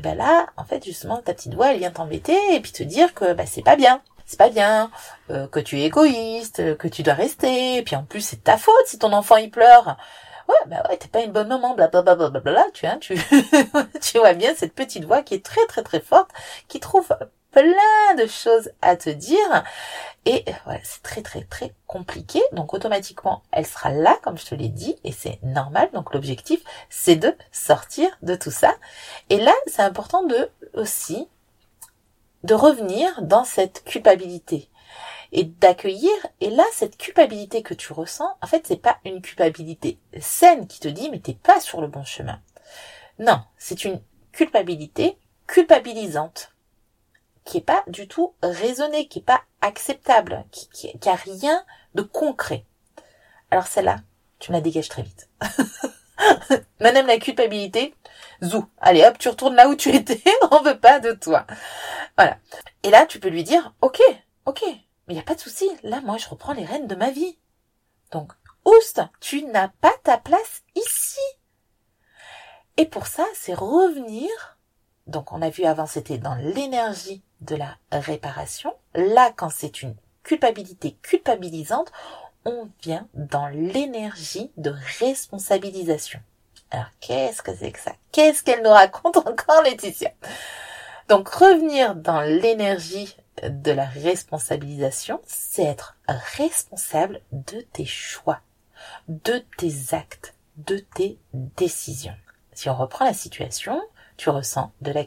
ben 0.00 0.16
là, 0.16 0.46
en 0.56 0.64
fait, 0.64 0.84
justement, 0.84 1.18
ta 1.18 1.34
petite 1.34 1.54
voix, 1.54 1.72
elle 1.72 1.78
vient 1.78 1.90
t'embêter 1.90 2.38
et 2.54 2.60
puis 2.60 2.72
te 2.72 2.82
dire 2.82 3.14
que 3.14 3.32
ben, 3.32 3.46
c'est 3.46 3.62
pas 3.62 3.76
bien. 3.76 4.00
C'est 4.26 4.38
pas 4.38 4.50
bien, 4.50 4.90
euh, 5.30 5.46
que 5.48 5.58
tu 5.58 5.80
es 5.80 5.84
égoïste, 5.84 6.76
que 6.76 6.86
tu 6.86 7.02
dois 7.02 7.14
rester, 7.14 7.78
et 7.78 7.82
puis 7.82 7.96
en 7.96 8.04
plus 8.04 8.20
c'est 8.20 8.44
ta 8.44 8.58
faute 8.58 8.74
si 8.84 8.98
ton 8.98 9.14
enfant 9.14 9.36
il 9.36 9.50
pleure. 9.50 9.96
Ouais, 10.48 10.54
bah 10.66 10.82
ouais, 10.88 10.98
t'es 10.98 11.08
pas 11.08 11.22
une 11.22 11.32
bonne 11.32 11.48
maman, 11.48 11.74
blablabla, 11.74 12.14
bla, 12.14 12.28
bla, 12.28 12.40
bla, 12.40 12.66
tu 12.74 12.86
vois, 12.86 12.96
tu, 12.96 13.14
tu 14.02 14.18
vois 14.18 14.34
bien 14.34 14.54
cette 14.54 14.74
petite 14.74 15.04
voix 15.06 15.22
qui 15.22 15.34
est 15.34 15.44
très 15.44 15.64
très 15.66 15.82
très 15.82 16.00
forte, 16.00 16.30
qui 16.68 16.78
trouve 16.78 17.08
plein 17.52 18.14
de 18.16 18.26
choses 18.26 18.70
à 18.82 18.96
te 18.96 19.10
dire. 19.10 19.64
Et 20.26 20.44
voilà, 20.64 20.80
c'est 20.84 21.02
très 21.02 21.22
très 21.22 21.42
très 21.44 21.74
compliqué. 21.86 22.40
Donc 22.52 22.74
automatiquement, 22.74 23.42
elle 23.52 23.66
sera 23.66 23.90
là, 23.90 24.18
comme 24.22 24.38
je 24.38 24.46
te 24.46 24.54
l'ai 24.54 24.68
dit, 24.68 24.96
et 25.04 25.12
c'est 25.12 25.38
normal. 25.42 25.90
Donc 25.92 26.12
l'objectif, 26.14 26.60
c'est 26.90 27.16
de 27.16 27.34
sortir 27.52 28.10
de 28.22 28.34
tout 28.34 28.50
ça. 28.50 28.74
Et 29.30 29.38
là, 29.38 29.54
c'est 29.66 29.82
important 29.82 30.22
de 30.24 30.50
aussi 30.74 31.28
de 32.44 32.54
revenir 32.54 33.22
dans 33.22 33.44
cette 33.44 33.84
culpabilité. 33.84 34.68
et 35.32 35.44
d'accueillir. 35.44 36.10
Et 36.40 36.50
là, 36.50 36.64
cette 36.72 36.96
culpabilité 36.96 37.62
que 37.62 37.74
tu 37.74 37.92
ressens, 37.92 38.34
en 38.40 38.46
fait, 38.46 38.66
c'est 38.66 38.80
pas 38.80 38.98
une 39.04 39.20
culpabilité 39.20 39.98
saine 40.20 40.66
qui 40.66 40.80
te 40.80 40.88
dit 40.88 41.10
mais 41.10 41.20
t'es 41.20 41.34
pas 41.34 41.60
sur 41.60 41.80
le 41.82 41.86
bon 41.88 42.04
chemin. 42.04 42.40
Non, 43.18 43.42
c'est 43.58 43.84
une 43.84 44.00
culpabilité 44.32 45.18
culpabilisante 45.46 46.54
qui 47.48 47.56
est 47.56 47.62
pas 47.62 47.82
du 47.86 48.06
tout 48.06 48.34
raisonnée, 48.42 49.08
qui 49.08 49.20
est 49.20 49.22
pas 49.22 49.40
acceptable, 49.62 50.44
qui, 50.50 50.68
qui, 50.68 51.08
a 51.08 51.14
rien 51.14 51.64
de 51.94 52.02
concret. 52.02 52.66
Alors 53.50 53.66
celle-là, 53.66 53.96
tu 54.38 54.52
la 54.52 54.60
dégages 54.60 54.90
très 54.90 55.02
vite. 55.02 55.30
Madame 56.80 57.06
la 57.06 57.16
culpabilité, 57.16 57.94
zou, 58.42 58.66
allez 58.78 59.02
hop, 59.02 59.16
tu 59.16 59.30
retournes 59.30 59.54
là 59.54 59.66
où 59.66 59.74
tu 59.74 59.88
étais, 59.88 60.22
on 60.50 60.60
veut 60.60 60.78
pas 60.78 61.00
de 61.00 61.12
toi. 61.12 61.46
Voilà. 62.18 62.36
Et 62.82 62.90
là, 62.90 63.06
tu 63.06 63.18
peux 63.18 63.30
lui 63.30 63.44
dire, 63.44 63.72
ok, 63.80 63.98
ok, 64.44 64.62
mais 65.06 65.14
il 65.14 65.18
a 65.18 65.22
pas 65.22 65.34
de 65.34 65.40
souci. 65.40 65.70
Là, 65.82 66.02
moi, 66.02 66.18
je 66.18 66.28
reprends 66.28 66.52
les 66.52 66.66
rênes 66.66 66.86
de 66.86 66.94
ma 66.94 67.10
vie. 67.10 67.38
Donc, 68.12 68.32
oust, 68.66 69.00
tu 69.20 69.42
n'as 69.44 69.68
pas 69.68 69.94
ta 70.04 70.18
place 70.18 70.64
ici. 70.74 71.16
Et 72.76 72.84
pour 72.84 73.06
ça, 73.06 73.24
c'est 73.34 73.54
revenir. 73.54 74.57
Donc, 75.08 75.32
on 75.32 75.42
a 75.42 75.50
vu 75.50 75.64
avant, 75.64 75.86
c'était 75.86 76.18
dans 76.18 76.34
l'énergie 76.34 77.22
de 77.40 77.56
la 77.56 77.76
réparation. 77.90 78.74
Là, 78.94 79.32
quand 79.34 79.50
c'est 79.50 79.82
une 79.82 79.96
culpabilité 80.22 80.96
culpabilisante, 81.02 81.90
on 82.44 82.68
vient 82.82 83.08
dans 83.14 83.48
l'énergie 83.48 84.50
de 84.56 84.72
responsabilisation. 85.00 86.20
Alors, 86.70 86.90
qu'est-ce 87.00 87.42
que 87.42 87.54
c'est 87.54 87.72
que 87.72 87.80
ça? 87.80 87.92
Qu'est-ce 88.12 88.42
qu'elle 88.42 88.62
nous 88.62 88.70
raconte 88.70 89.16
encore, 89.26 89.62
Laetitia? 89.62 90.12
Donc, 91.08 91.28
revenir 91.30 91.94
dans 91.94 92.20
l'énergie 92.20 93.16
de 93.42 93.72
la 93.72 93.86
responsabilisation, 93.86 95.20
c'est 95.26 95.64
être 95.64 95.96
responsable 96.36 97.20
de 97.32 97.60
tes 97.72 97.86
choix, 97.86 98.40
de 99.08 99.42
tes 99.56 99.94
actes, 99.94 100.34
de 100.58 100.78
tes 100.78 101.18
décisions. 101.32 102.16
Si 102.52 102.68
on 102.68 102.76
reprend 102.76 103.06
la 103.06 103.14
situation, 103.14 103.80
tu 104.18 104.28
ressens 104.28 104.72
de 104.82 104.92
la 104.92 105.06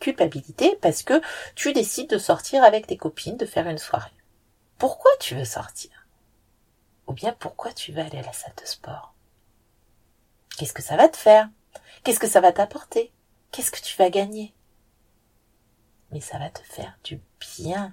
culpabilité 0.00 0.78
parce 0.80 1.02
que 1.02 1.20
tu 1.54 1.74
décides 1.74 2.08
de 2.08 2.18
sortir 2.18 2.64
avec 2.64 2.86
tes 2.86 2.96
copines, 2.96 3.36
de 3.36 3.44
faire 3.44 3.68
une 3.68 3.78
soirée. 3.78 4.12
Pourquoi 4.78 5.10
tu 5.20 5.34
veux 5.34 5.44
sortir? 5.44 5.90
Ou 7.06 7.12
bien 7.12 7.34
pourquoi 7.38 7.72
tu 7.72 7.92
veux 7.92 8.00
aller 8.00 8.18
à 8.18 8.22
la 8.22 8.32
salle 8.32 8.54
de 8.60 8.66
sport? 8.66 9.12
Qu'est-ce 10.56 10.72
que 10.72 10.82
ça 10.82 10.96
va 10.96 11.08
te 11.08 11.16
faire? 11.16 11.50
Qu'est-ce 12.02 12.20
que 12.20 12.28
ça 12.28 12.40
va 12.40 12.52
t'apporter? 12.52 13.12
Qu'est-ce 13.50 13.70
que 13.70 13.80
tu 13.80 13.96
vas 13.98 14.08
gagner? 14.08 14.54
Mais 16.12 16.20
ça 16.20 16.38
va 16.38 16.48
te 16.48 16.60
faire 16.60 16.96
du 17.02 17.20
bien. 17.40 17.92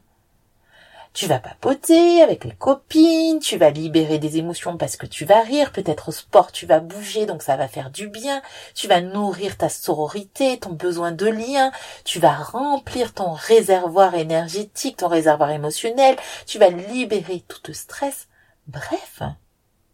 Tu 1.13 1.28
vas 1.28 1.39
papoter 1.39 2.21
avec 2.21 2.45
les 2.45 2.56
copines, 2.56 3.39
tu 3.39 3.58
vas 3.58 3.69
libérer 3.69 4.17
des 4.17 4.38
émotions 4.38 4.78
parce 4.78 4.95
que 4.95 5.06
tu 5.06 5.26
vas 5.26 5.41
rire, 5.41 5.74
peut-être 5.74 6.08
au 6.08 6.12
sport 6.13 6.54
tu 6.54 6.65
vas 6.65 6.80
bouger 6.80 7.26
donc 7.26 7.43
ça 7.43 7.58
va 7.58 7.67
faire 7.67 7.91
du 7.91 8.08
bien, 8.08 8.41
tu 8.76 8.88
vas 8.88 9.02
nourrir 9.02 9.58
ta 9.58 9.67
sororité, 9.67 10.58
ton 10.58 10.71
besoin 10.71 11.12
de 11.12 11.28
lien, 11.28 11.74
tu 12.06 12.19
vas 12.19 12.36
remplir 12.36 13.13
ton 13.13 13.34
réservoir 13.34 14.15
énergétique, 14.15 14.97
ton 14.97 15.10
réservoir 15.10 15.52
émotionnel, 15.52 16.15
tu 16.45 16.60
vas 16.60 16.69
libérer 16.69 17.43
tout 17.45 17.74
stress. 17.74 18.30
Bref, 18.67 19.21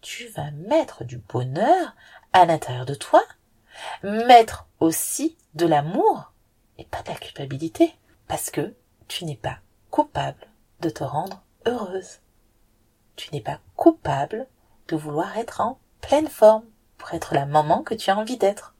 tu 0.01 0.27
vas 0.27 0.51
mettre 0.51 1.03
du 1.03 1.17
bonheur 1.17 1.95
à 2.31 2.45
l'intérieur 2.45 2.85
de 2.85 2.93
toi, 2.93 3.23
mettre 4.03 4.67
aussi 4.79 5.35
de 5.55 5.65
l'amour 5.65 6.31
et 6.77 6.85
pas 6.85 7.01
de 7.01 7.09
la 7.09 7.15
culpabilité 7.15 7.95
parce 8.27 8.51
que 8.51 8.75
tu 9.07 9.25
n'es 9.25 9.35
pas 9.35 9.57
coupable 9.89 10.47
de 10.81 10.89
te 10.89 11.03
rendre 11.03 11.41
heureuse. 11.65 12.19
Tu 13.15 13.29
n'es 13.33 13.41
pas 13.41 13.59
coupable 13.75 14.47
de 14.87 14.95
vouloir 14.95 15.37
être 15.37 15.61
en 15.61 15.79
pleine 16.01 16.27
forme 16.27 16.65
pour 16.97 17.13
être 17.13 17.33
la 17.33 17.45
maman 17.45 17.83
que 17.83 17.93
tu 17.93 18.09
as 18.09 18.17
envie 18.17 18.37
d'être. 18.37 18.73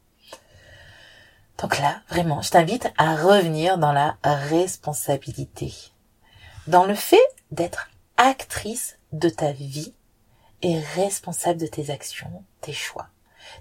Donc 1.58 1.80
là, 1.80 2.02
vraiment, 2.10 2.42
je 2.42 2.52
t'invite 2.52 2.88
à 2.98 3.16
revenir 3.16 3.78
dans 3.78 3.92
la 3.92 4.18
responsabilité, 4.24 5.74
dans 6.68 6.86
le 6.86 6.96
fait 6.96 7.18
d'être 7.52 7.90
actrice 8.18 9.00
de 9.12 9.30
ta 9.30 9.52
vie 9.52 9.94
et 10.62 10.80
responsable 10.80 11.60
de 11.60 11.68
tes 11.68 11.90
actions, 11.90 12.44
tes 12.62 12.74
choix. 12.74 13.08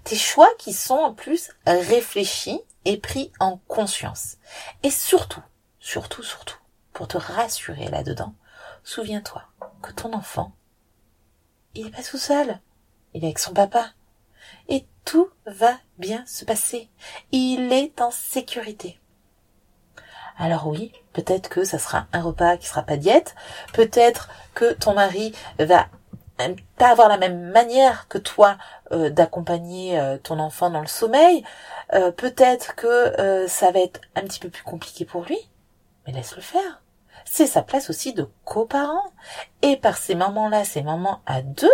Tes 0.03 0.15
choix 0.15 0.49
qui 0.57 0.73
sont 0.73 0.95
en 0.95 1.13
plus 1.13 1.49
réfléchis 1.65 2.61
et 2.85 2.97
pris 2.97 3.31
en 3.39 3.57
conscience. 3.67 4.37
Et 4.83 4.91
surtout, 4.91 5.41
surtout, 5.79 6.23
surtout, 6.23 6.57
pour 6.97 7.07
te 7.07 7.19
rassurer 7.19 7.89
là-dedans, 7.89 8.33
souviens-toi 8.83 9.43
que 9.83 9.91
ton 9.91 10.13
enfant, 10.13 10.53
il 11.75 11.85
n'est 11.85 11.91
pas 11.91 12.01
tout 12.01 12.17
seul, 12.17 12.59
il 13.13 13.23
est 13.23 13.27
avec 13.27 13.37
son 13.37 13.53
papa. 13.53 13.91
Et 14.67 14.87
tout 15.05 15.29
va 15.45 15.73
bien 15.99 16.25
se 16.25 16.43
passer. 16.43 16.89
Il 17.31 17.71
est 17.71 18.01
en 18.01 18.09
sécurité. 18.09 18.99
Alors 20.39 20.65
oui, 20.65 20.91
peut-être 21.13 21.49
que 21.49 21.63
ça 21.65 21.77
sera 21.77 22.07
un 22.13 22.21
repas 22.23 22.57
qui 22.57 22.65
sera 22.65 22.81
pas 22.81 22.97
diète, 22.97 23.35
peut-être 23.73 24.29
que 24.55 24.73
ton 24.73 24.95
mari 24.95 25.35
va 25.59 25.89
pas 26.77 26.89
avoir 26.89 27.09
la 27.09 27.19
même 27.19 27.51
manière 27.51 28.07
que 28.07 28.17
toi 28.17 28.57
euh, 28.91 29.11
d'accompagner 29.11 29.99
euh, 29.99 30.17
ton 30.17 30.39
enfant 30.39 30.71
dans 30.71 30.81
le 30.81 30.87
sommeil, 30.87 31.43
euh, 31.93 32.09
peut-être 32.11 32.73
que 32.73 33.45
ça 33.47 33.69
va 33.69 33.81
être 33.81 34.01
un 34.15 34.21
petit 34.21 34.39
peu 34.39 34.49
plus 34.49 34.63
compliqué 34.63 35.05
pour 35.05 35.25
lui, 35.25 35.37
mais 36.07 36.13
laisse-le 36.13 36.41
faire. 36.41 36.81
C'est 37.29 37.47
sa 37.47 37.61
place 37.61 37.89
aussi 37.89 38.13
de 38.13 38.29
coparent. 38.45 39.11
Et 39.61 39.77
par 39.77 39.97
ces 39.97 40.15
moments-là, 40.15 40.63
ces 40.63 40.81
moments 40.81 41.21
à 41.25 41.41
deux, 41.41 41.69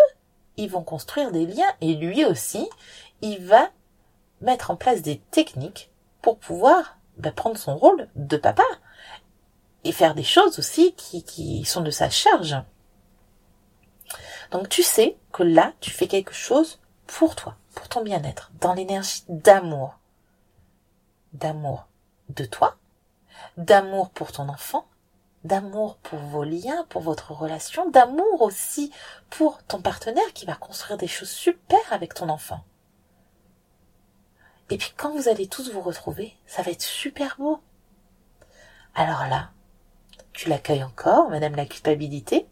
ils 0.57 0.69
vont 0.69 0.83
construire 0.83 1.31
des 1.31 1.45
liens 1.45 1.71
et 1.81 1.93
lui 1.95 2.25
aussi, 2.25 2.69
il 3.21 3.45
va 3.45 3.69
mettre 4.41 4.71
en 4.71 4.75
place 4.75 5.01
des 5.01 5.19
techniques 5.31 5.91
pour 6.21 6.37
pouvoir 6.37 6.97
bah, 7.17 7.31
prendre 7.31 7.57
son 7.57 7.77
rôle 7.77 8.09
de 8.15 8.37
papa 8.37 8.63
et 9.83 9.91
faire 9.91 10.15
des 10.15 10.23
choses 10.23 10.59
aussi 10.59 10.93
qui, 10.95 11.23
qui 11.23 11.65
sont 11.65 11.81
de 11.81 11.91
sa 11.91 12.09
charge. 12.09 12.55
Donc 14.51 14.69
tu 14.69 14.83
sais 14.83 15.17
que 15.31 15.43
là, 15.43 15.73
tu 15.79 15.91
fais 15.91 16.07
quelque 16.07 16.33
chose 16.33 16.79
pour 17.07 17.35
toi, 17.35 17.55
pour 17.75 17.87
ton 17.89 18.03
bien-être, 18.03 18.51
dans 18.59 18.73
l'énergie 18.73 19.23
d'amour. 19.29 19.99
D'amour 21.33 21.87
de 22.29 22.45
toi, 22.45 22.77
d'amour 23.57 24.09
pour 24.11 24.31
ton 24.31 24.49
enfant, 24.49 24.85
d'amour 25.43 25.97
pour 25.97 26.19
vos 26.19 26.43
liens, 26.43 26.85
pour 26.89 27.01
votre 27.01 27.31
relation, 27.31 27.89
d'amour 27.89 28.41
aussi 28.41 28.91
pour 29.29 29.63
ton 29.63 29.81
partenaire 29.81 30.33
qui 30.33 30.45
va 30.45 30.55
construire 30.55 30.97
des 30.97 31.07
choses 31.07 31.29
super 31.29 31.79
avec 31.91 32.13
ton 32.13 32.29
enfant. 32.29 32.63
Et 34.69 34.77
puis 34.77 34.93
quand 34.95 35.11
vous 35.11 35.27
allez 35.27 35.47
tous 35.47 35.71
vous 35.71 35.81
retrouver, 35.81 36.33
ça 36.47 36.61
va 36.61 36.71
être 36.71 36.81
super 36.81 37.35
beau. 37.37 37.59
Alors 38.95 39.27
là, 39.29 39.51
tu 40.31 40.49
l'accueilles 40.49 40.83
encore, 40.83 41.29
Madame 41.29 41.55
la 41.55 41.65
culpabilité, 41.65 42.47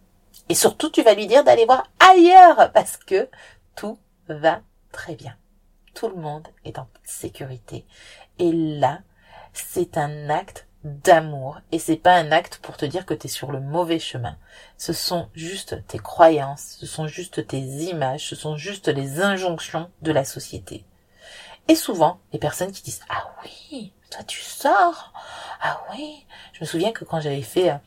et 0.49 0.55
surtout 0.55 0.89
tu 0.89 1.01
vas 1.01 1.13
lui 1.13 1.27
dire 1.27 1.43
d'aller 1.43 1.65
voir 1.65 1.87
ailleurs 1.99 2.71
parce 2.73 2.97
que 2.97 3.29
tout 3.75 3.97
va 4.27 4.61
très 4.91 5.15
bien. 5.15 5.37
Tout 5.93 6.09
le 6.09 6.15
monde 6.15 6.47
est 6.65 6.79
en 6.79 6.87
sécurité. 7.03 7.85
Et 8.39 8.51
là, 8.51 8.99
c'est 9.53 9.97
un 9.97 10.29
acte 10.29 10.67
d'amour 10.83 11.59
et 11.71 11.79
c'est 11.79 11.95
pas 11.95 12.15
un 12.15 12.31
acte 12.31 12.57
pour 12.57 12.77
te 12.77 12.85
dire 12.85 13.05
que 13.05 13.13
tu 13.13 13.27
es 13.27 13.29
sur 13.29 13.51
le 13.51 13.59
mauvais 13.59 13.99
chemin. 13.99 14.37
Ce 14.77 14.93
sont 14.93 15.29
juste 15.33 15.85
tes 15.87 15.99
croyances, 15.99 16.77
ce 16.79 16.85
sont 16.85 17.07
juste 17.07 17.47
tes 17.47 17.59
images, 17.59 18.27
ce 18.27 18.35
sont 18.35 18.57
juste 18.57 18.87
les 18.87 19.21
injonctions 19.21 19.91
de 20.01 20.11
la 20.11 20.23
société. 20.23 20.85
Et 21.67 21.75
souvent, 21.75 22.19
les 22.33 22.39
personnes 22.39 22.71
qui 22.71 22.81
disent 22.81 23.01
"Ah 23.09 23.29
oui, 23.43 23.93
toi 24.09 24.23
tu 24.23 24.41
sors 24.41 25.13
Ah 25.61 25.81
oui." 25.91 26.25
Je 26.53 26.61
me 26.61 26.65
souviens 26.65 26.91
que 26.91 27.05
quand 27.05 27.21
j'avais 27.21 27.43
fait 27.43 27.71
euh, 27.71 27.77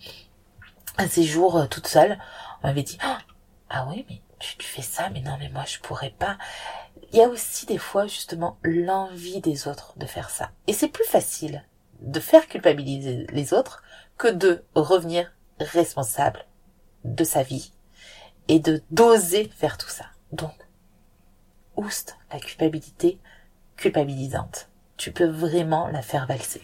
un 0.99 1.09
séjour 1.09 1.57
euh, 1.57 1.67
toute 1.67 1.89
seule, 1.89 2.19
on 2.63 2.69
m'avait 2.69 2.85
dit 2.85 2.99
"Ah 3.71 3.87
oui, 3.89 4.07
mais 4.09 4.21
tu, 4.39 4.57
tu 4.57 4.67
fais 4.67 4.83
ça, 4.83 5.11
mais 5.11 5.21
non 5.21 5.37
mais 5.41 5.49
moi 5.49 5.65
je 5.67 5.81
pourrais 5.81 6.15
pas." 6.17 6.39
Il 7.13 7.19
y 7.19 7.23
a 7.23 7.29
aussi 7.29 7.67
des 7.67 7.79
fois 7.79 8.07
justement 8.07 8.57
l'envie 8.63 9.41
des 9.41 9.67
autres 9.69 9.95
de 9.97 10.07
faire 10.07 10.31
ça. 10.31 10.51
Et 10.67 10.73
c'est 10.73 10.89
plus 10.89 11.05
facile 11.05 11.65
de 12.05 12.21
faire 12.21 12.47
culpabiliser 12.49 13.27
les 13.33 13.53
autres 13.53 13.83
que 14.17 14.29
de 14.29 14.64
revenir 14.75 15.33
responsable 15.59 16.47
de 17.05 17.25
sa 17.25 17.43
vie 17.43 17.73
et 18.49 18.61
de 18.61 18.83
d'oser 18.90 19.51
faire 19.57 19.79
tout 19.79 19.88
ça. 19.88 20.07
Donc, 20.33 20.55
ouste 21.77 22.17
la 22.33 22.38
culpabilité 22.38 23.19
culpabilisante. 23.77 24.69
Tu 24.97 25.12
peux 25.12 25.29
vraiment 25.29 25.88
la 25.88 26.03
faire 26.03 26.27
valser. 26.27 26.62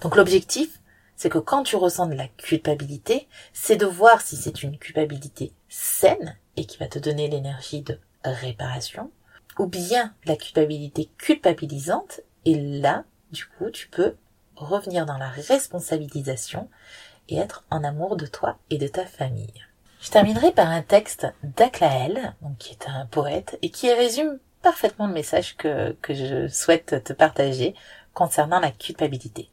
Donc 0.00 0.16
l'objectif, 0.16 0.80
c'est 1.16 1.30
que 1.30 1.38
quand 1.38 1.62
tu 1.62 1.76
ressens 1.76 2.06
de 2.06 2.14
la 2.14 2.28
culpabilité, 2.28 3.28
c'est 3.52 3.76
de 3.76 3.86
voir 3.86 4.20
si 4.20 4.36
c'est 4.36 4.62
une 4.62 4.78
culpabilité 4.78 5.52
saine 5.68 6.36
et 6.56 6.64
qui 6.64 6.78
va 6.78 6.88
te 6.88 6.98
donner 6.98 7.28
l'énergie 7.28 7.82
de 7.82 7.98
réparation, 8.24 9.10
ou 9.58 9.66
bien 9.66 10.14
la 10.24 10.36
culpabilité 10.36 11.10
culpabilisante, 11.18 12.20
et 12.44 12.54
là, 12.80 13.04
du 13.32 13.46
coup, 13.46 13.70
tu 13.70 13.88
peux 13.88 14.16
revenir 14.64 15.06
dans 15.06 15.18
la 15.18 15.28
responsabilisation 15.28 16.68
et 17.28 17.36
être 17.36 17.64
en 17.70 17.84
amour 17.84 18.16
de 18.16 18.26
toi 18.26 18.58
et 18.70 18.78
de 18.78 18.88
ta 18.88 19.04
famille. 19.04 19.64
Je 20.00 20.10
terminerai 20.10 20.52
par 20.52 20.68
un 20.68 20.82
texte 20.82 21.26
d'Aklael, 21.42 22.34
qui 22.58 22.72
est 22.72 22.88
un 22.88 23.06
poète, 23.06 23.58
et 23.62 23.70
qui 23.70 23.92
résume 23.92 24.38
parfaitement 24.62 25.06
le 25.06 25.12
message 25.12 25.56
que, 25.56 25.92
que 26.02 26.14
je 26.14 26.48
souhaite 26.48 27.02
te 27.04 27.12
partager 27.12 27.74
concernant 28.14 28.60
la 28.60 28.70
culpabilité. 28.70 29.50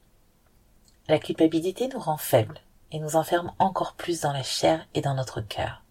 La 1.07 1.19
culpabilité 1.19 1.87
nous 1.87 1.99
rend 1.99 2.17
faibles 2.17 2.59
et 2.91 2.99
nous 2.99 3.15
enferme 3.15 3.51
encore 3.59 3.93
plus 3.93 4.21
dans 4.21 4.33
la 4.33 4.43
chair 4.43 4.87
et 4.93 5.01
dans 5.01 5.13
notre 5.13 5.41
cœur, 5.41 5.83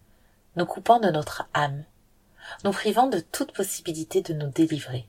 nous 0.56 0.66
coupant 0.66 1.00
de 1.00 1.10
notre 1.10 1.48
âme, 1.54 1.84
nous 2.64 2.72
privant 2.72 3.06
de 3.06 3.20
toute 3.20 3.52
possibilité 3.52 4.22
de 4.22 4.34
nous 4.34 4.48
délivrer. 4.48 5.06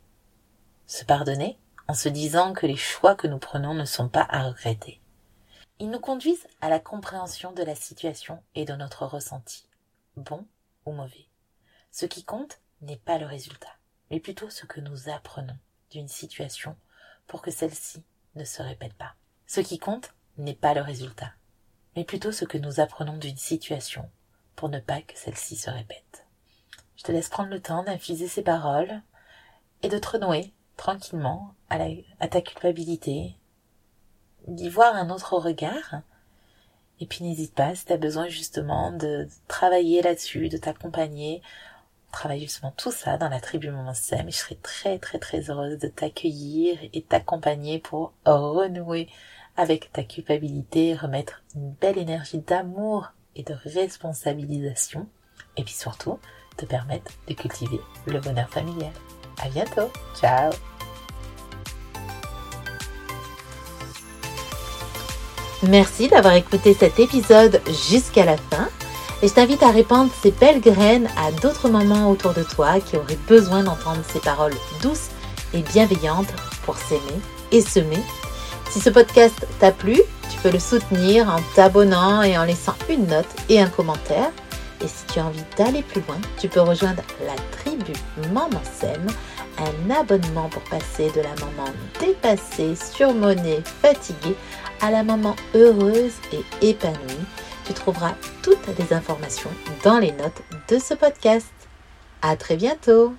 Se 0.88 1.06
pardonner 1.06 1.58
en 1.88 1.94
se 1.94 2.10
disant 2.10 2.54
que 2.54 2.66
les 2.66 2.76
choix 2.76 3.16
que 3.16 3.28
nous 3.28 3.38
prenons 3.38 3.74
ne 3.74 3.86
sont 3.86 4.10
pas 4.10 4.26
à 4.30 4.44
regretter. 4.44 5.02
Ils 5.80 5.90
nous 5.90 6.00
conduisent 6.00 6.48
à 6.62 6.70
la 6.70 6.80
compréhension 6.80 7.52
de 7.52 7.64
la 7.64 7.76
situation 7.76 8.42
et 8.56 8.66
de 8.66 8.74
notre 8.74 9.06
ressenti, 9.06 9.68
bon 10.16 10.46
ou 10.86 10.94
mauvais. 10.94 11.28
Ce 11.92 12.06
qui 12.06 12.24
compte 12.24 12.60
n'est 12.82 12.98
pas 12.98 13.18
le 13.18 13.26
résultat, 13.26 13.76
mais 14.10 14.20
plutôt 14.20 14.50
ce 14.50 14.66
que 14.66 14.80
nous 14.80 15.10
apprenons 15.10 15.58
d'une 15.92 16.08
situation 16.08 16.76
pour 17.28 17.42
que 17.42 17.52
celle-ci 17.52 18.04
ne 18.36 18.44
se 18.44 18.62
répète 18.62 18.94
pas. 18.94 19.16
Ce 19.48 19.60
qui 19.60 19.78
compte 19.78 20.14
n'est 20.38 20.56
pas 20.56 20.74
le 20.74 20.82
résultat, 20.82 21.32
mais 21.96 22.04
plutôt 22.04 22.32
ce 22.32 22.46
que 22.46 22.58
nous 22.58 22.80
apprenons 22.80 23.18
d'une 23.18 23.38
situation 23.38 24.10
pour 24.56 24.70
ne 24.70 24.80
pas 24.80 25.02
que 25.02 25.18
celle-ci 25.18 25.56
se 25.56 25.70
répète. 25.70 26.26
Je 26.96 27.04
te 27.04 27.12
laisse 27.12 27.30
prendre 27.30 27.50
le 27.50 27.62
temps 27.62 27.84
d'infuser 27.84 28.28
ces 28.28 28.42
paroles 28.44 29.02
et 29.84 29.90
de 29.90 29.98
te 29.98 30.08
renouer 30.08 30.54
tranquillement 30.78 31.54
à, 31.70 31.78
à 32.20 32.28
ta 32.28 32.42
culpabilité, 32.42 33.36
d'y 34.48 34.70
voir 34.70 34.96
un 34.96 35.10
autre 35.10 35.38
regard. 35.38 36.02
Et 37.00 37.06
puis 37.06 37.24
n'hésite 37.24 37.54
pas 37.54 37.76
si 37.76 37.86
tu 37.86 37.94
as 37.94 37.98
besoin 37.98 38.28
justement 38.28 38.92
de 38.92 39.28
travailler 39.48 40.02
là-dessus, 40.02 40.48
de 40.50 40.58
t'accompagner, 40.58 41.42
travailler 42.12 42.44
justement 42.44 42.74
tout 42.78 42.92
ça 42.92 43.18
dans 43.18 43.28
la 43.28 43.42
tribu 43.42 43.70
Maman 43.70 43.94
Sem. 43.94 44.32
Je 44.32 44.38
serai 44.38 44.56
très 44.56 44.98
très 45.00 45.20
très 45.20 45.50
heureuse 45.50 45.78
de 45.78 45.88
t'accueillir 45.88 46.78
et 46.94 47.02
t'accompagner 47.02 47.80
pour 47.80 48.14
renouer 48.26 49.10
avec 49.58 49.92
ta 49.92 50.04
culpabilité, 50.04 50.96
remettre 50.96 51.44
une 51.56 51.72
belle 51.74 51.98
énergie 51.98 52.40
d'amour 52.40 53.12
et 53.36 53.44
de 53.44 53.54
responsabilisation. 53.54 55.08
Et 55.58 55.64
puis 55.64 55.74
surtout, 55.74 56.20
te 56.58 56.66
permettre 56.66 57.12
de 57.28 57.34
cultiver 57.34 57.80
le 58.08 58.20
bonheur 58.20 58.50
familial. 58.50 58.92
À 59.44 59.50
bientôt. 59.50 59.92
Ciao. 60.16 60.52
Merci 65.70 66.10
d'avoir 66.10 66.36
écouté 66.36 66.76
cet 66.78 67.00
épisode 67.00 67.62
jusqu'à 67.90 68.26
la 68.26 68.38
fin. 68.38 68.68
Et 69.22 69.28
je 69.28 69.34
t'invite 69.34 69.64
à 69.64 69.72
répandre 69.72 70.12
ces 70.22 70.32
belles 70.32 70.62
graines 70.62 71.08
à 71.18 71.32
d'autres 71.32 71.70
mamans 71.70 72.12
autour 72.12 72.34
de 72.34 72.44
toi 72.44 72.80
qui 72.80 72.98
auraient 72.98 73.18
besoin 73.28 73.64
d'entendre 73.64 74.02
ces 74.12 74.20
paroles 74.20 74.54
douces 74.82 75.10
et 75.54 75.62
bienveillantes 75.62 76.34
pour 76.66 76.78
s'aimer 76.78 77.20
et 77.52 77.62
semer. 77.62 78.04
Si 78.70 78.80
ce 78.80 78.90
podcast 78.90 79.48
t'a 79.60 79.72
plu, 79.72 79.96
tu 80.30 80.38
peux 80.44 80.52
le 80.52 80.60
soutenir 80.60 81.30
en 81.30 81.40
t'abonnant 81.56 82.22
et 82.22 82.38
en 82.38 82.44
laissant 82.44 82.76
une 82.90 83.08
note 83.08 83.26
et 83.50 83.60
un 83.60 83.70
commentaire. 83.70 84.32
Et 84.84 84.88
si 84.88 85.06
tu 85.12 85.20
as 85.20 85.26
envie 85.26 85.46
d'aller 85.58 85.82
plus 85.82 86.02
loin, 86.02 86.18
tu 86.38 86.50
peux 86.50 86.62
rejoindre 86.62 87.02
la 87.26 87.36
tribu 87.58 87.94
Maman 88.34 88.62
Sème, 88.80 89.08
un 89.58 89.90
abonnement 89.90 90.50
pour 90.50 90.62
passer 90.64 91.10
de 91.16 91.22
la 91.22 91.30
maman 91.30 91.72
dépassée, 92.00 92.76
surmonnée, 92.76 93.64
fatiguée 93.82 94.36
à 94.86 94.92
la 94.92 95.04
maman 95.04 95.36
heureuse 95.56 96.14
et 96.32 96.70
épanouie. 96.70 97.26
Tu 97.66 97.74
trouveras 97.74 98.14
toutes 98.44 98.68
les 98.78 98.94
informations 98.94 99.50
dans 99.84 99.98
les 99.98 100.12
notes 100.12 100.44
de 100.70 100.78
ce 100.78 100.94
podcast. 100.94 101.48
À 102.22 102.36
très 102.36 102.56
bientôt! 102.56 103.16